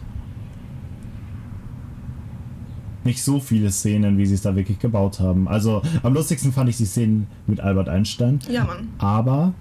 [3.04, 5.48] nicht so viele Szenen, wie sie es da wirklich gebaut haben.
[5.48, 8.40] Also am lustigsten fand ich die Szenen mit Albert Einstein.
[8.48, 8.90] Ja, Mann.
[9.00, 9.54] Aber,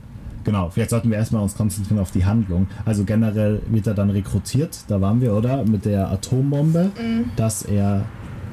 [0.45, 2.67] genau, vielleicht sollten wir erstmal uns konzentrieren auf die Handlung.
[2.85, 5.65] Also generell wird er dann rekrutiert, da waren wir, oder?
[5.65, 7.31] Mit der Atombombe, Mhm.
[7.37, 8.05] dass er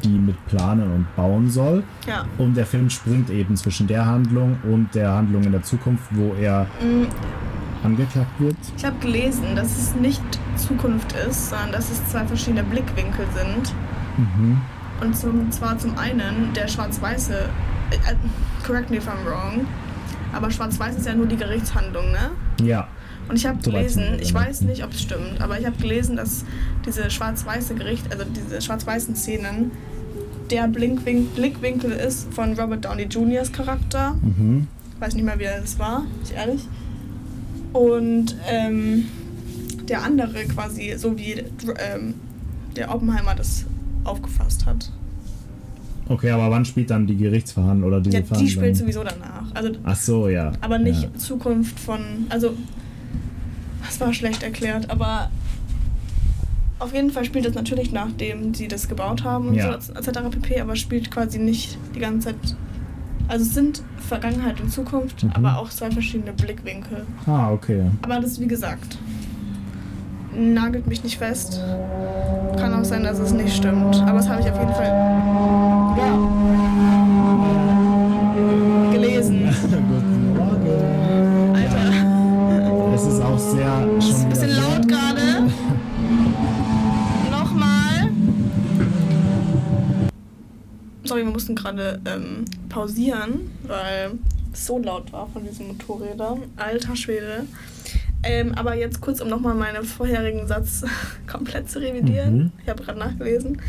[0.03, 1.83] die mit planen und bauen soll.
[2.07, 2.25] Ja.
[2.37, 6.33] Und der Film springt eben zwischen der Handlung und der Handlung in der Zukunft, wo
[6.39, 7.07] er Mhm.
[7.83, 8.55] angeklagt wird.
[8.75, 10.21] Ich habe gelesen, dass es nicht
[10.55, 13.73] Zukunft ist, sondern dass es zwei verschiedene Blickwinkel sind.
[14.17, 14.61] Mhm.
[15.01, 17.33] Und zum, zwar zum einen der schwarz-weiße,
[17.91, 18.15] äh, äh,
[18.65, 19.65] correct me if I'm wrong,
[20.33, 22.31] aber schwarz-weiß ist ja nur die Gerichtshandlung, ne?
[22.63, 22.87] Ja,
[23.29, 24.43] Und ich habe gelesen, ich dann.
[24.47, 26.45] weiß nicht, ob es stimmt, aber ich habe gelesen, dass
[26.85, 29.71] diese schwarz-weiße Gericht, also diese schwarz-weißen Szenen,
[30.49, 34.13] der Blinkwin Blickwinkel ist von Robert Downey Jr.'s Charakter.
[34.21, 34.67] mhm.
[34.99, 36.67] weiß nicht mehr, wie er das war, ich ehrlich.
[37.73, 39.05] Und ähm,
[39.89, 42.15] der andere quasi, so wie ähm,
[42.75, 43.65] der Oppenheimer das
[44.03, 44.91] aufgefasst hat.
[46.09, 49.53] Okay, aber wann spielt dann die Gerichtsverhandlung oder diese Ja, die spielt sowieso danach.
[49.53, 50.53] Also, Ach so, ja.
[50.61, 51.13] aber nicht Ja.
[51.15, 51.99] Zukunft von.
[52.29, 52.53] Also,
[53.87, 55.31] das war schlecht erklärt, aber
[56.79, 59.79] auf jeden Fall spielt das natürlich nachdem sie das gebaut haben und Ja.
[59.81, 60.29] so etc.
[60.29, 60.61] pp.
[60.61, 62.55] Aber spielt quasi nicht die ganze Zeit.
[63.27, 65.31] Also es sind Vergangenheit und Zukunft, Mhm.
[65.33, 67.05] aber auch zwei verschiedene Blickwinkel.
[67.25, 67.83] Ah, okay.
[68.03, 68.97] Aber das, wie gesagt,
[70.33, 71.59] nagelt mich nicht fest.
[72.57, 73.97] Kann auch sein, dass es nicht stimmt.
[74.03, 74.93] Aber das habe ich auf jeden Fall
[75.97, 76.13] ja,
[91.37, 94.13] mussten gerade ähm, pausieren, weil
[94.51, 96.41] es so laut war von diesen Motorrädern.
[96.55, 97.43] Alter Schwede.
[98.23, 100.83] Ähm, aber jetzt kurz, um nochmal meinen vorherigen Satz
[101.27, 102.37] komplett zu revidieren.
[102.37, 102.51] Mhm.
[102.63, 103.61] Ich habe gerade nachgelesen.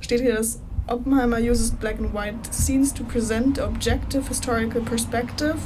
[0.00, 5.58] Steht hier, dass Oppenheimer uses black and white scenes to present the objective historical perspective,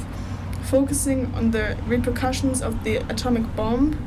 [0.69, 3.97] focusing on the repercussions of the atomic bomb,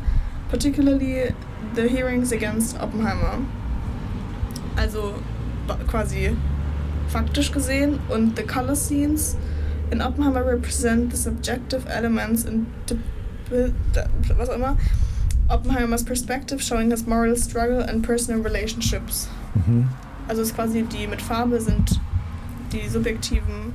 [0.51, 1.35] particularly
[1.75, 3.39] the hearings against Oppenheimer.
[4.77, 5.15] Also
[5.89, 6.37] quasi
[7.09, 9.37] faktisch gesehen und the color scenes
[9.91, 12.97] in Oppenheimer represent the subjective elements in the,
[14.37, 14.77] was auch immer
[15.49, 19.29] Oppenheimers perspective showing his moral struggle and personal relationships.
[19.67, 19.89] Mhm.
[20.29, 21.99] Also es ist quasi die mit Farbe sind
[22.71, 23.73] die subjektiven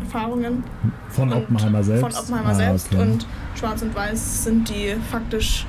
[0.00, 0.62] Erfahrungen
[1.08, 2.02] Von Oppenheimer selbst.
[2.02, 3.02] Von Oppenheimer Ah, selbst okay.
[3.02, 5.66] und Schwarz und Weiß sind die faktisch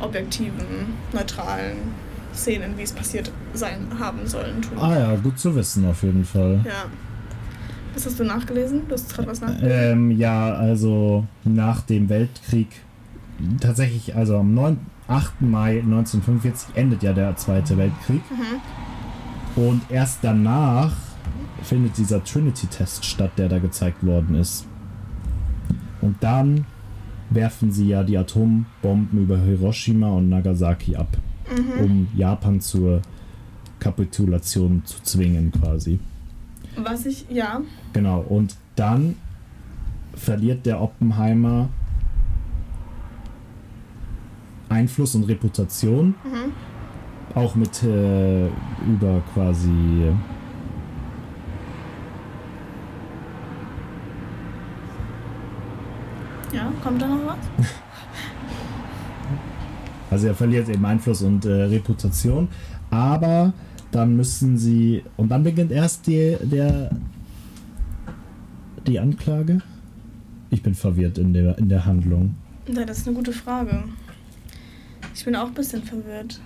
[0.00, 1.76] objektiven, neutralen
[2.34, 4.62] Szenen, wie es passiert sein haben sollen.
[4.62, 4.78] Tun.
[4.78, 6.60] Ah ja, gut zu wissen auf jeden Fall.
[6.64, 6.84] Ja.
[7.94, 8.82] Was hast du nachgelesen?
[8.88, 9.70] Du hast gerade was nachgelesen?
[9.70, 12.68] Ähm, ja, also nach dem Weltkrieg,
[13.60, 14.78] tatsächlich, also am 9,
[15.08, 15.42] 8.
[15.42, 18.22] Mai 1945 endet ja der Zweite Weltkrieg.
[18.30, 19.62] Mhm.
[19.62, 20.92] Und erst danach
[21.62, 24.66] findet dieser Trinity-Test statt, der da gezeigt worden ist.
[26.00, 26.64] Und dann
[27.30, 31.16] werfen sie ja die Atombomben über Hiroshima und Nagasaki ab,
[31.50, 31.84] Mhm.
[31.84, 33.02] um Japan zur
[33.78, 35.98] Kapitulation zu zwingen quasi.
[36.76, 37.60] Was ich, ja,
[37.92, 39.16] Genau, und dann
[40.14, 41.68] verliert der Oppenheimer
[44.68, 46.52] Einfluss und Reputation, mhm.
[47.34, 50.12] auch mit äh, über quasi
[56.52, 57.66] ja, kommt da noch was?
[60.10, 62.48] Also er verliert eben Einfluss und äh, Reputation,
[62.90, 63.52] aber
[63.92, 66.90] dann müssen sie und dann beginnt erst die der
[68.86, 69.60] die Anklage.
[70.50, 72.34] Ich bin verwirrt in der in der Handlung.
[72.66, 73.82] Ja, das ist eine gute Frage.
[75.14, 76.40] Ich bin auch ein bisschen verwirrt.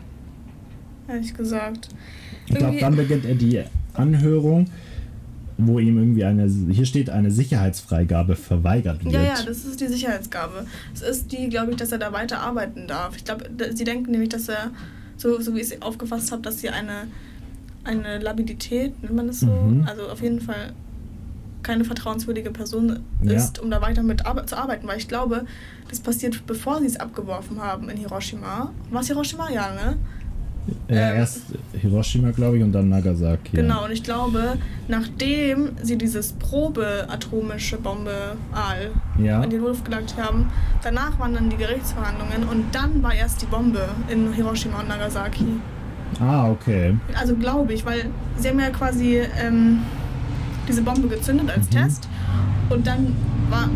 [1.08, 1.88] Ehrlich gesagt.
[2.46, 3.62] Ich glaube, Irgendwie- dann beginnt er die
[3.94, 4.66] Anhörung,
[5.56, 9.14] wo ihm irgendwie eine hier steht eine Sicherheitsfreigabe verweigert wird.
[9.14, 10.66] Ja, ja, das ist die Sicherheitsgabe.
[10.94, 13.16] Es ist die, glaube ich, dass er da weiter arbeiten darf.
[13.16, 14.70] Ich glaube, sie denken nämlich, dass er,
[15.16, 17.06] so, so wie ich es aufgefasst habe, dass sie eine
[17.84, 19.46] eine Labilität, nennt man das so?
[19.46, 19.84] Mhm.
[19.86, 20.72] Also auf jeden Fall
[21.62, 23.32] keine vertrauenswürdige Person Ja.
[23.32, 25.44] ist, um da weiter mit arbe zu arbeiten, weil ich glaube,
[25.88, 28.70] das passiert, bevor sie es abgeworfen haben in Hiroshima.
[28.90, 29.50] War es Hiroshima?
[29.50, 29.96] Ja, ne?
[30.88, 31.42] Äh, Ähm, erst
[31.78, 33.56] Hiroshima, glaube ich, und dann Nagasaki.
[33.56, 34.54] Genau, und ich glaube,
[34.88, 38.90] nachdem sie dieses Probe-atomische Bombe Aal
[39.22, 39.42] Ja.
[39.42, 40.50] in die Luft gelegt haben,
[40.82, 45.44] danach waren dann die Gerichtsverhandlungen und dann war erst die Bombe in Hiroshima und Nagasaki.
[46.20, 46.96] Ah, okay.
[47.18, 48.06] Also glaube ich, weil
[48.38, 49.80] sie haben ja quasi ähm,
[50.68, 51.70] diese Bombe gezündet als Mhm.
[51.70, 52.08] Test
[52.70, 53.14] und dann
[53.50, 53.68] war,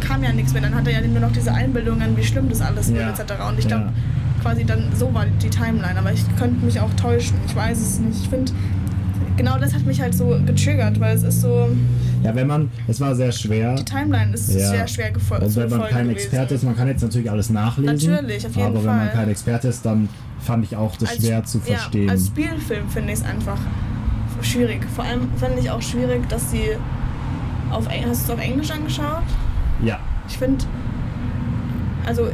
[0.00, 0.62] kam ja nichts mehr.
[0.62, 2.94] Dann hat er ja nur noch diese Einbildungen, wie schlimm das alles Ja.
[3.08, 3.32] wird etc.
[3.50, 3.92] Und ich glaube, Ja.
[4.42, 5.98] Quasi dann so war die Timeline.
[5.98, 7.36] Aber ich könnte mich auch täuschen.
[7.46, 8.22] Ich weiß es nicht.
[8.22, 8.52] Ich finde,
[9.36, 11.68] genau das hat mich halt so getriggert, weil es ist so,
[12.22, 13.74] Ja, wenn man, es war sehr schwer.
[13.76, 14.68] die Timeline ist Ja.
[14.70, 15.44] sehr schwer gefolgt.
[15.44, 18.10] Und wenn man kein Experte ist, man kann jetzt natürlich alles nachlesen.
[18.12, 19.10] Natürlich, auf jeden aber wenn man Fall.
[19.10, 20.08] kein Experte ist, dann
[20.40, 22.06] fand ich auch das Als- schwer zu verstehen.
[22.06, 23.58] Ja, als Spielfilm finde ich es einfach
[24.42, 24.84] schwierig.
[24.94, 26.70] Vor allem finde ich auch schwierig, dass sie
[27.70, 29.22] auf hast du es auf Englisch angeschaut?
[29.84, 30.64] ja, Ich finde,
[32.06, 32.28] also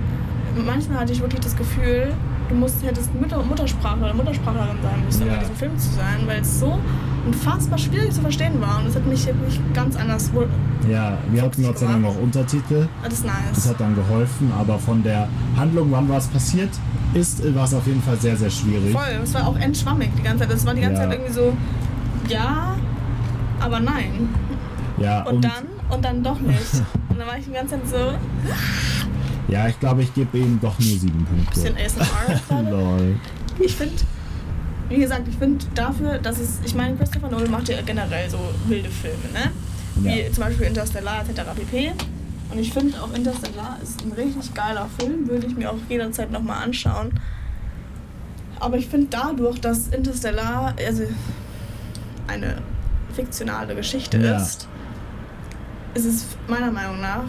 [0.66, 2.12] manchmal hatte ich wirklich das Gefühl,
[2.48, 5.34] du musst, hättest Mutter, Muttersprachler oder Muttersprachlerin sein müssen, um Ja.
[5.34, 6.78] in diesem Film zu sein, weil es so
[7.26, 8.78] unfassbar schwierig zu verstehen war.
[8.80, 10.48] Und es hat mich wirklich ganz anders wohl.
[10.88, 12.88] ja, wir hatten Gott sei Dank noch Untertitel.
[13.02, 13.34] Das ist nice.
[13.54, 16.70] Das hat dann geholfen, aber von der Handlung, wann was passiert
[17.14, 18.92] ist, war es auf jeden Fall sehr, sehr schwierig.
[18.92, 20.56] Voll, es war auch entschwammig die ganze Zeit.
[20.56, 21.08] Es war die ganze Ja.
[21.08, 21.52] Zeit irgendwie so,
[22.28, 22.74] ja,
[23.60, 24.28] aber nein.
[24.98, 26.74] Ja, Und, dann und dann doch nicht.
[27.10, 27.96] Und dann war ich die ganze Zeit so,
[29.48, 31.72] ja, ich glaube, ich gebe ihm doch nur sieben Punkte.
[31.72, 32.62] bisschen ASMR.
[32.70, 33.16] Lol.
[33.58, 33.94] Ich finde,
[34.88, 38.38] wie gesagt, ich finde dafür, dass es, ich meine, Christopher Nolan macht ja generell so
[38.66, 39.50] wilde Filme, ne?
[39.96, 40.32] Wie Ja.
[40.32, 41.42] zum Beispiel Interstellar etc.
[41.56, 41.92] pp.
[42.50, 46.30] Und ich finde auch Interstellar ist ein richtig geiler Film, würde ich mir auch jederzeit
[46.30, 47.10] nochmal anschauen.
[48.60, 51.02] Aber ich finde dadurch, dass Interstellar also
[52.26, 52.56] eine
[53.14, 54.36] fiktionale Geschichte Ja.
[54.36, 54.66] ist,
[55.94, 57.24] ist es meiner Meinung nach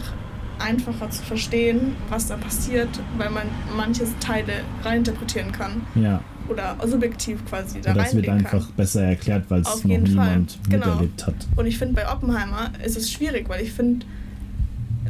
[0.60, 3.44] einfacher zu verstehen, was da passiert, weil man
[3.76, 4.52] manche Teile
[4.84, 8.74] reininterpretieren kann Ja, oder subjektiv quasi da und das wird einfach kann.
[8.76, 10.26] besser erklärt, weil es noch jeden Fall.
[10.26, 10.86] niemand Genau.
[10.86, 11.34] miterlebt hat.
[11.56, 14.06] Und ich finde, bei Oppenheimer ist es schwierig, weil ich finde,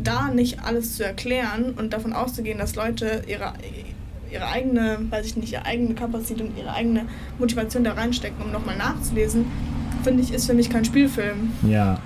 [0.02, 3.52] da nicht alles zu erklären und davon auszugehen, dass Leute ihre,
[4.32, 7.06] ihre eigene, weiß ich nicht, ihre eigene Kapazität und ihre eigene
[7.38, 9.44] Motivation da reinstecken, um nochmal nachzulesen,
[10.02, 11.50] finde ich, ist für mich kein Spielfilm.
[11.68, 11.98] Ja,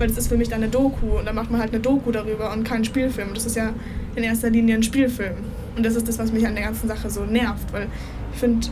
[0.00, 2.10] Weil das ist für mich dann eine Doku und da macht man halt eine Doku
[2.10, 3.34] darüber und keinen Spielfilm.
[3.34, 3.70] Das ist ja
[4.16, 5.34] in erster Linie ein Spielfilm.
[5.76, 7.86] Und das ist das, was mich an der ganzen Sache so nervt, weil
[8.32, 8.66] ich finde,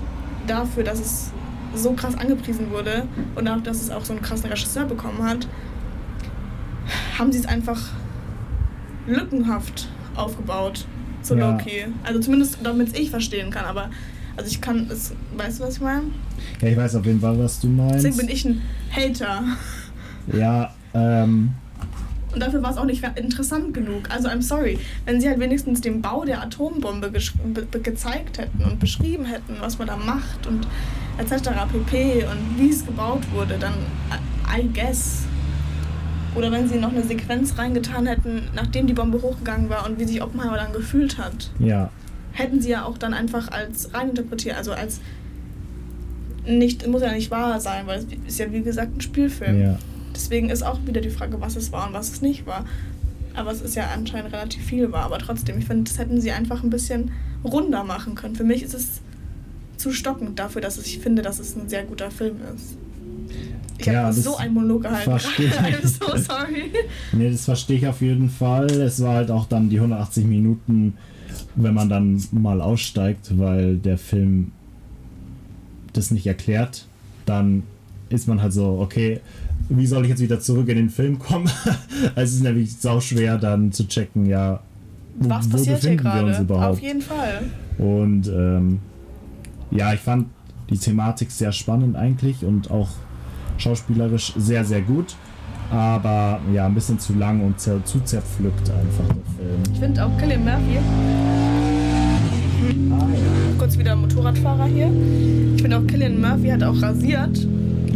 [0.47, 1.31] dafür, dass es
[1.75, 5.47] so krass angepriesen wurde und auch, dass es auch so einen krassen Regisseur bekommen hat,
[7.19, 7.79] haben sie es einfach
[9.07, 10.87] lückenhaft aufgebaut
[11.23, 11.51] zu Ja.
[11.51, 11.85] Loki.
[12.05, 13.91] Also zumindest damit ich verstehen kann, aber
[14.37, 16.05] also ich kann es, weißt du, was ich meine?
[16.63, 17.97] ja, ich weiß auf jeden Fall, was du meinst.
[17.97, 19.43] Deswegen bin ich ein Hater.
[20.33, 21.53] Ja, ähm,
[22.33, 24.11] Und dafür war es auch nicht interessant genug.
[24.11, 28.79] Also I'm sorry, wenn sie halt wenigstens den Bau der Atombombe be gezeigt hätten und
[28.79, 30.67] beschrieben hätten, was man da macht und
[31.19, 31.51] etc.
[31.73, 32.25] pp.
[32.25, 33.75] und wie es gebaut wurde, dann
[34.51, 35.25] I I guess.
[36.35, 40.05] Oder wenn sie noch eine Sequenz reingetan hätten, nachdem die Bombe hochgegangen war und wie
[40.05, 41.91] sich Oppenheimer dann gefühlt hat, ja,
[42.33, 45.01] hätten sie ja auch dann einfach als reininterpretiert, also als
[46.47, 49.61] nicht, muss ja nicht wahr sein, weil es ist ja wie gesagt ein Spielfilm.
[49.61, 49.79] ja.
[50.19, 52.65] Deswegen ist auch wieder die Frage, was es war und was es nicht war.
[53.35, 55.05] Aber es ist ja anscheinend relativ viel war.
[55.05, 57.13] Aber trotzdem, ich finde, das hätten sie einfach ein bisschen
[57.45, 58.35] runder machen können.
[58.35, 59.01] Für mich ist es
[59.77, 62.77] zu stockend dafür, dass ich finde, dass es ein sehr guter Film ist.
[63.79, 65.09] Ich Ja, habe so einen Monolog gehalten.
[65.09, 66.73] I'm so sorry.
[67.13, 68.69] Nee, das verstehe ich auf jeden Fall.
[68.69, 70.95] Es war halt auch dann die 180 Minuten,
[71.55, 74.51] wenn man dann mal aussteigt, weil der Film
[75.93, 76.87] das nicht erklärt,
[77.25, 77.63] dann
[78.09, 79.21] ist man halt so, okay,
[79.69, 81.51] wie soll ich jetzt wieder zurück in den Film kommen?
[82.15, 84.61] es ist nämlich sau schwer dann zu checken, ja,
[85.17, 86.73] wo, Was wo passiert hier befinden wir uns überhaupt?
[86.73, 87.43] Auf jeden Fall.
[87.79, 88.79] Und ähm,
[89.71, 90.29] ja, ich fand
[90.71, 92.89] die Thematik sehr spannend eigentlich und auch
[93.57, 95.17] schauspielerisch sehr, sehr gut.
[95.71, 99.63] Aber ja, ein bisschen zu lang und zer zu zerpflückt einfach der Film.
[99.73, 100.79] Ich finde auch Killian Murphy,
[103.59, 104.91] kurz wieder Motorradfahrer hier.
[105.57, 107.47] Ich finde auch Killian Murphy hat auch rasiert.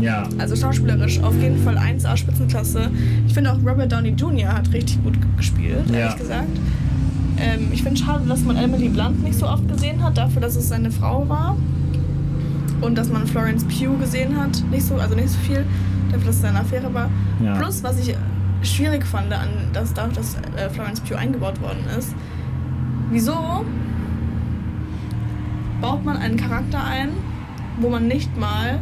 [0.03, 2.90] Ja, Also schauspielerisch auf jeden Fall 1A Spitzenklasse.
[3.26, 4.53] Ich finde auch Robert Downey Jr.
[4.53, 5.96] hat richtig gut gespielt, Ja.
[5.98, 6.48] ehrlich gesagt.
[7.38, 10.57] Ähm, ich finde schade, dass man Emily Blunt nicht so oft gesehen hat, dafür, dass
[10.57, 11.57] es seine Frau war.
[12.80, 15.64] Und dass man Florence Pugh gesehen hat, nicht so, also nicht so viel,
[16.11, 17.09] dafür, dass es seine Affäre war.
[17.42, 17.55] Ja.
[17.55, 18.14] Plus, was ich
[18.62, 22.12] schwierig fand, an, dass dadurch, dass äh, Florence Pugh eingebaut worden ist,
[23.11, 23.64] wieso
[25.80, 27.11] baut man einen Charakter ein,
[27.80, 28.78] wo man nicht mal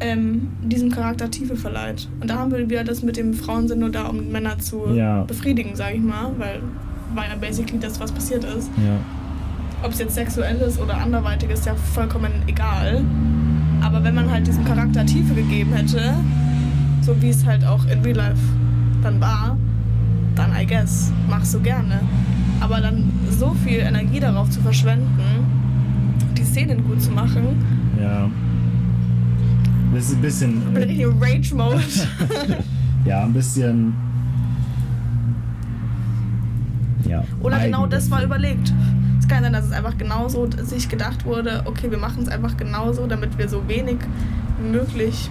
[0.00, 2.08] ähm, diesem Charakter Tiefe verleiht.
[2.20, 4.86] Und da haben wir wieder das mit dem Frauen sind nur da, um Männer zu
[4.94, 5.22] Ja.
[5.24, 6.60] befriedigen, sage ich mal, weil
[7.14, 8.70] war ja basically das, was passiert ist.
[8.78, 8.96] Ja.
[9.82, 13.02] Ob es jetzt sexuell ist oder anderweitig, ist ja vollkommen egal.
[13.82, 16.14] Aber wenn man halt diesem Charakter Tiefe gegeben hätte,
[17.02, 18.42] so wie es halt auch in Real Life
[19.02, 19.56] dann war,
[20.36, 22.00] dann I guess, machst du gerne.
[22.60, 25.18] Aber dann so viel Energie darauf zu verschwenden,
[26.36, 27.42] die Szenen gut zu machen,
[28.00, 28.28] Ja.
[29.92, 30.74] Das ist ein bisschen.
[30.74, 31.82] bin ich im Rage-Mode.
[33.04, 33.94] ja, ein bisschen.
[37.08, 37.24] Ja.
[37.42, 38.72] Oder genau eigen- das war überlegt.
[39.18, 42.56] Es kann sein, dass es einfach genauso sich gedacht wurde, okay, wir machen es einfach
[42.56, 43.96] genauso, damit wir so wenig
[44.60, 45.30] wie möglich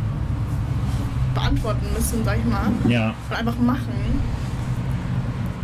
[1.34, 2.70] beantworten müssen, sag ich mal.
[2.92, 3.14] Ja.
[3.30, 3.94] Und einfach machen.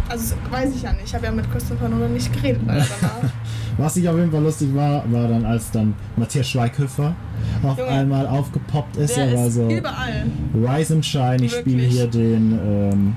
[0.07, 1.05] Also das weiß ich ja nicht.
[1.05, 3.31] Ich habe ja mit Christopher Nolan nicht geredet leider danach.
[3.77, 7.13] Was ich auf jeden Fall lustig war, war dann, als dann Matthias Schweighöfer
[7.61, 7.89] auf Junge.
[7.89, 9.17] einmal aufgepoppt ist.
[9.17, 9.69] Der er war ist so.
[9.69, 10.25] überall.
[10.53, 13.15] Rise and Shine, ich spiele hier den, ähm,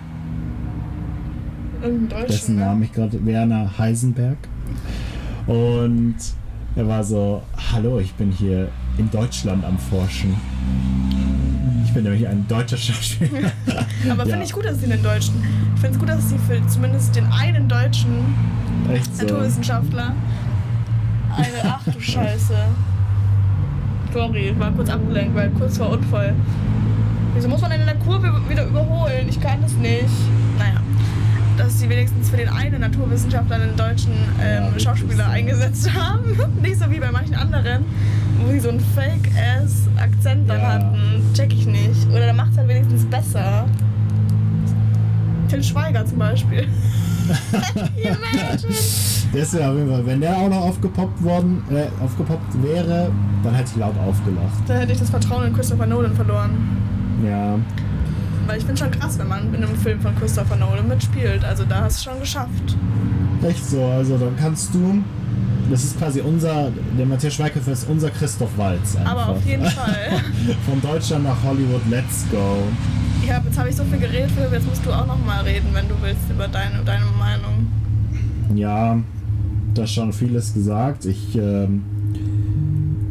[2.29, 2.63] dessen ne?
[2.63, 4.37] Namen ich gerade, Werner Heisenberg.
[5.47, 6.17] Und
[6.75, 7.43] er war so,
[7.73, 10.35] hallo, ich bin hier in Deutschland am Forschen.
[11.85, 13.51] Ich bin nämlich ein deutscher Schauspieler.
[14.11, 14.31] Aber Ja.
[14.31, 15.35] finde ich gut, dass sie den Deutschen.
[15.75, 18.11] Ich finde es gut, dass sie für zumindest den einen deutschen
[18.93, 19.23] Echt so.
[19.23, 20.15] Naturwissenschaftler
[21.39, 21.47] eine.
[21.65, 22.55] Ach du Scheiße.
[24.13, 26.35] Sorry, war kurz abgelenkt, weil kurz vor Unfall.
[27.35, 29.29] Wieso muss man denn in der Kurve wieder überholen?
[29.29, 30.05] Ich kann das nicht.
[30.59, 30.81] Naja.
[31.57, 36.37] Dass sie wenigstens für den einen Naturwissenschaftler einen deutschen Ja, ähm, wirklich Schauspieler eingesetzt haben.
[36.63, 37.85] nicht so wie bei manchen anderen,
[38.41, 40.69] wo sie so einen Fake-Ass-Akzent dann Ja.
[40.75, 41.23] hatten.
[41.35, 42.09] Check ich nicht.
[42.11, 43.67] Oder dann macht es halt wenigstens besser.
[45.49, 46.67] Till Schweiger zum Beispiel.
[49.33, 53.11] Das wäre auf jeden Fall, wenn der auch noch aufgepoppt worden, äh, aufgepoppt wäre,
[53.45, 54.63] dann hätte ich laut aufgelacht.
[54.67, 56.51] Da hätte ich das Vertrauen in Christopher Nolan verloren.
[57.25, 57.57] Ja.
[58.47, 61.45] Weil ich finde schon krass, wenn man in einem Film von Christopher Nolan mitspielt.
[61.45, 62.77] Also da hast du schon geschafft.
[63.47, 65.03] Echt so, also dann kannst du.
[65.71, 68.97] Das ist quasi unser, der Matthias Schweighöfer ist unser Christoph Waltz.
[68.97, 69.13] Einfach.
[69.13, 70.23] Aber auf jeden Fall.
[70.67, 72.63] Von Deutschland nach Hollywood, let's go.
[73.29, 75.45] Ich hab, jetzt habe ich so viel geredet, Philipp, jetzt musst du auch noch mal
[75.45, 77.67] reden, wenn du willst, über deine, deine Meinung.
[78.55, 78.99] Ja,
[79.75, 81.05] da ist schon vieles gesagt.
[81.05, 81.85] Ich ähm,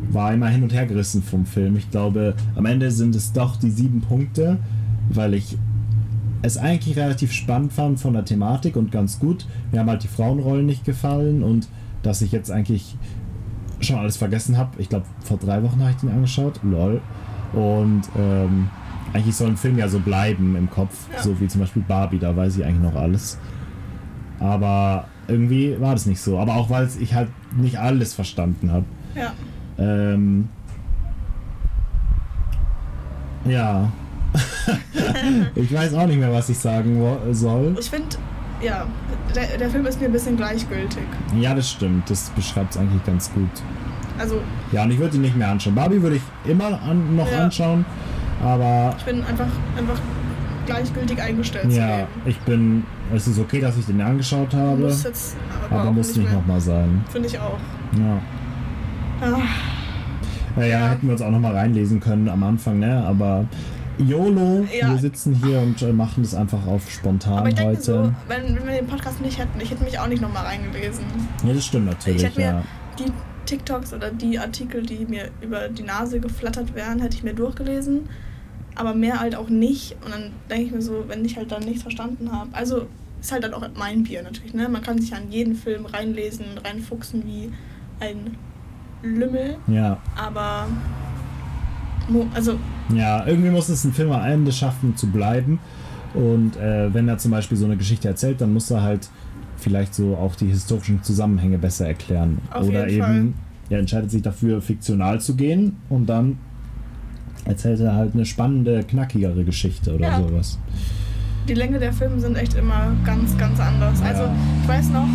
[0.09, 1.78] war immer hin und her gerissen vom Film.
[1.78, 4.57] Ich glaube, am Ende sind es doch die sieben Punkte,
[5.09, 5.55] weil ich
[6.41, 9.45] es eigentlich relativ spannend fand von der Thematik und ganz gut.
[9.72, 11.68] Mir haben halt die Frauenrollen nicht gefallen und
[12.01, 12.97] dass ich jetzt eigentlich
[13.82, 14.82] schon alles vergessen habe.
[14.82, 16.59] Ich glaube, vor drei Wochen habe ich den angeschaut.
[16.63, 17.01] Lol.
[17.53, 18.70] Und ähm,
[19.18, 20.93] eigentlich soll ein Film ja so bleiben im Kopf.
[21.13, 21.22] Ja.
[21.22, 23.38] So wie zum Beispiel Barbie, da weiß ich eigentlich noch alles.
[24.39, 26.39] Aber irgendwie war das nicht so.
[26.39, 28.86] Aber auch weil ich halt nicht alles verstanden habe.
[29.15, 29.34] Ja.
[29.80, 30.49] Ähm,
[33.45, 33.91] ja.
[35.55, 37.01] ich weiß auch nicht mehr, was ich sagen
[37.32, 37.76] soll.
[37.80, 38.18] Ich finde,
[38.61, 38.86] ja,
[39.36, 41.03] der, der Film ist mir ein bisschen gleichgültig.
[41.39, 42.09] Ja, das stimmt.
[42.09, 43.49] Das beschreibt es eigentlich ganz gut.
[44.20, 44.41] Also
[44.72, 45.76] Ja, und ich würde ihn nicht mehr anschauen.
[45.76, 47.45] Barbie würde ich immer an, noch Ja.
[47.45, 47.86] anschauen.
[48.44, 50.00] Aber ich bin einfach, einfach
[50.66, 52.84] gleichgültig eingestellt ja, ich bin.
[53.14, 54.76] Es ist okay, dass ich den angeschaut habe.
[54.84, 55.38] Muss jetzt
[55.70, 57.04] aber, aber muss nicht nochmal sein.
[57.10, 57.58] Finde ich auch.
[57.98, 58.20] Ja.
[59.22, 59.40] Ah,
[60.58, 60.88] Naja, Ja.
[60.90, 63.04] hätten wir uns auch nochmal reinlesen können am Anfang, ne?
[63.08, 63.46] Aber
[63.98, 64.92] YOLO, Ja.
[64.92, 67.82] wir sitzen hier und äh, machen das einfach auf spontan aber ich denke heute.
[67.82, 71.04] so, wenn, wenn wir den Podcast nicht hätten, ich hätte mich auch nicht nochmal reingelesen.
[71.46, 72.64] Ja, das stimmt natürlich, Ich hätte mir ja.
[73.00, 73.06] die
[73.48, 78.10] TikToks oder die Artikel, die mir über die Nase geflattert wären, hätte ich mir durchgelesen.
[78.76, 79.95] Aber mehr halt auch nicht.
[80.06, 82.50] Und dann denke ich mir so, wenn ich halt dann nichts verstanden habe.
[82.54, 82.86] Also
[83.20, 84.54] ist halt dann auch mein Bier natürlich.
[84.54, 84.70] Ne?
[84.70, 87.52] Man kann sich an jeden Film reinlesen, reinfuchsen wie
[88.00, 88.38] ein
[89.02, 89.58] Lümmel.
[89.68, 89.98] Ja.
[90.16, 90.68] Aber
[92.34, 92.58] also
[92.93, 95.60] Ja, irgendwie muss es ein Film am Ende schaffen zu bleiben.
[96.14, 99.10] Und äh, wenn er zum Beispiel so eine Geschichte erzählt, dann muss er halt
[99.58, 102.38] vielleicht so auch die historischen Zusammenhänge besser erklären.
[102.51, 103.34] Auf Oder eben,
[103.70, 106.38] er entscheidet sich dafür, fiktional zu gehen und dann
[107.45, 110.18] erzählt er halt eine spannende, knackigere Geschichte oder Ja.
[110.22, 110.60] sowas.
[111.47, 114.01] die Länge der Filme sind echt immer ganz, ganz anders.
[114.01, 114.36] Also Ja.
[114.64, 115.08] ich weiß noch,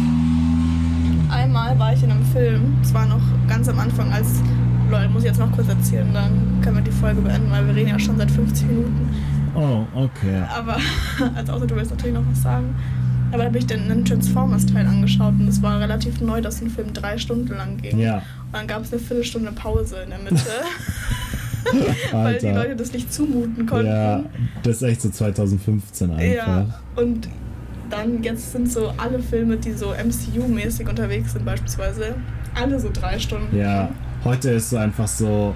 [1.31, 4.41] einmal war ich in einem Film, es war noch ganz am Anfang, als
[4.91, 7.75] Leute, muss ich jetzt noch kurz erzählen, dann können wir die Folge beenden, weil wir
[7.75, 9.09] reden ja schon seit 50 Minuten.
[9.55, 10.43] Oh, okay.
[10.57, 10.77] Aber,
[11.35, 12.75] als außer du willst natürlich noch was sagen.
[13.33, 16.69] Aber da habe ich dann einen Transformers-Teil angeschaut und es war relativ neu, dass ein
[16.69, 17.99] Film drei Stunden lang ging.
[17.99, 18.23] Ja, Und
[18.53, 20.51] dann gab es eine Viertelstunde Pause in der Mitte,
[22.13, 22.49] weil die.
[22.49, 23.87] Leute das nicht zumuten konnten.
[23.87, 24.23] Ja,
[24.63, 26.47] das ist echt so 2015 einfach.
[26.47, 27.29] Ja, und
[27.89, 32.15] dann jetzt sind so alle Filme, die so MCU-mäßig unterwegs sind, beispielsweise,
[32.55, 33.57] alle so drei Stunden.
[33.57, 33.89] Ja,
[34.25, 35.55] heute ist so einfach so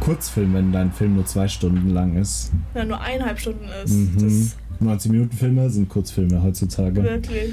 [0.00, 2.52] Kurzfilm, wenn dein Film nur zwei Stunden lang ist.
[2.74, 3.92] Ja, nur eineinhalb Stunden ist.
[3.92, 4.14] Mhm.
[4.20, 7.02] Das 90 Minuten Filme sind Kurzfilme heutzutage.
[7.02, 7.52] wirklich.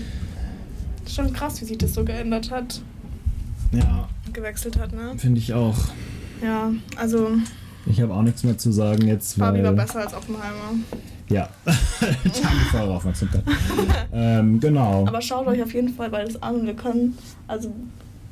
[1.04, 2.82] Das ist schon krass, wie sich das so geändert hat.
[3.72, 5.14] Ja, Gewechselt hat, ne?
[5.18, 5.78] finde ich auch.
[6.44, 7.30] Ja, also
[7.86, 10.74] Ich habe auch nichts mehr zu sagen jetzt, Barbie war besser als Oppenheimer.
[11.30, 11.48] Ja.
[11.66, 13.44] Danke für eure Aufmerksamkeit.
[14.14, 15.06] ähm, genau.
[15.08, 16.66] Aber schaut euch auf jeden Fall beides an.
[16.66, 17.18] Wir können,
[17.48, 17.72] also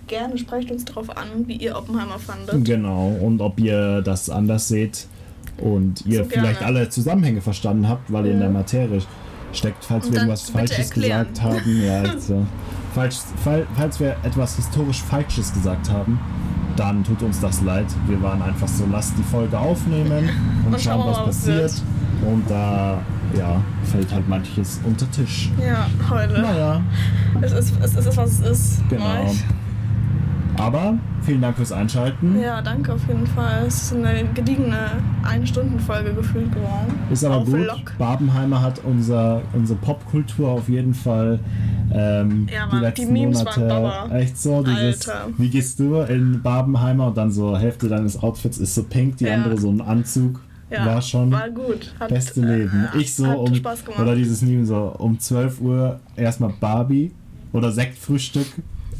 [0.08, 2.66] gerne sprecht uns darauf an, wie ihr Oppenheimer fandet.
[2.66, 3.08] Genau.
[3.22, 5.08] Und ob ihr das anders seht
[5.62, 9.01] und ihr So vielleicht alle Zusammenhänge verstanden habt, weil ihr in der Materie
[9.53, 11.28] steckt, falls Und wir irgendwas Falsches erklären.
[11.28, 11.84] gesagt haben.
[11.84, 12.45] Ja, also,
[12.93, 16.20] falls, fall, falls wir etwas historisch Falsches gesagt haben,
[16.76, 17.88] dann tut uns das leid.
[18.07, 20.30] Wir waren einfach so, lasst die Folge aufnehmen
[20.66, 21.57] und, Und schauen, was passiert.
[21.57, 21.82] wird.
[22.26, 22.99] Und da
[23.38, 25.49] ja, fällt halt manches unter Tisch.
[25.60, 26.41] Ja, heute.
[26.41, 26.82] Naja,
[27.41, 28.89] Es, ist, es ist, was es ist.
[28.89, 29.34] genau.
[30.57, 32.39] Aber vielen Dank fürs Einschalten.
[32.39, 33.65] Ja, danke auf jeden Fall.
[33.67, 34.78] Es ist eine gediegene
[35.24, 36.93] Ein-Stunden-Folge gefühlt geworden.
[37.11, 37.65] Ist aber Auf gut.
[37.65, 37.97] Lock.
[37.97, 41.39] Barbenheimer hat unser, unsere Popkultur auf jeden Fall
[41.93, 44.13] ähm, Ja, die Mann, letzten die Memes Monate.
[44.15, 44.63] Echt so?
[44.63, 45.28] Dieses, Alter.
[45.38, 49.26] Wie gehst du in Barbenheimer und dann so Hälfte deines Outfits ist so pink, die
[49.26, 49.36] Ja.
[49.36, 50.41] andere so ein Anzug.
[50.72, 51.95] Ja, war schon War gut.
[51.99, 52.88] Hat, beste Leben.
[52.93, 53.99] äh, ich so um Spaß gemacht.
[54.01, 57.11] oder dieses Meme so um 12 Uhr erstmal Barbie
[57.53, 58.45] oder Sektfrühstück,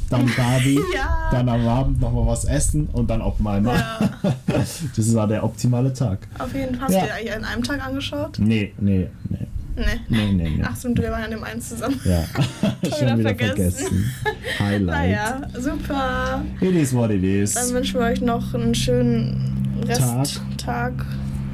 [0.10, 1.30] dann Barbie, Ja.
[1.32, 3.76] dann am Abend nochmal was essen und dann Oppenheimer.
[3.76, 4.00] Ja.
[4.96, 6.20] das war der optimale Tag.
[6.38, 6.88] Auf jeden Fall.
[6.88, 7.00] Hast Ja.
[7.02, 8.38] du dir eigentlich an einem Tag angeschaut?
[8.40, 9.38] Nee, nee, nee.
[9.76, 9.86] Nee.
[10.10, 10.64] Nee, nee, nee.
[10.68, 11.98] Ach stimmt, wir waren an dem einen zusammen.
[12.04, 12.24] Ja,
[12.84, 13.56] schon wieder wieder vergessen.
[13.56, 14.12] vergessen.
[14.60, 14.86] Highlight.
[14.86, 16.42] Naja, super.
[16.60, 17.54] It is what it is.
[17.54, 20.92] Dann wünschen wir euch noch einen schönen Rest, Tag,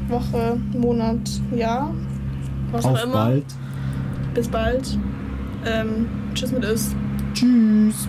[0.07, 1.19] Woche, Monat,
[1.55, 1.93] Jahr.
[2.71, 3.13] Was auch Auf immer.
[3.13, 3.45] bald.
[4.33, 4.97] Bis bald.
[5.67, 6.95] Ähm, tschüss mit Is.
[7.35, 8.07] Tschüss.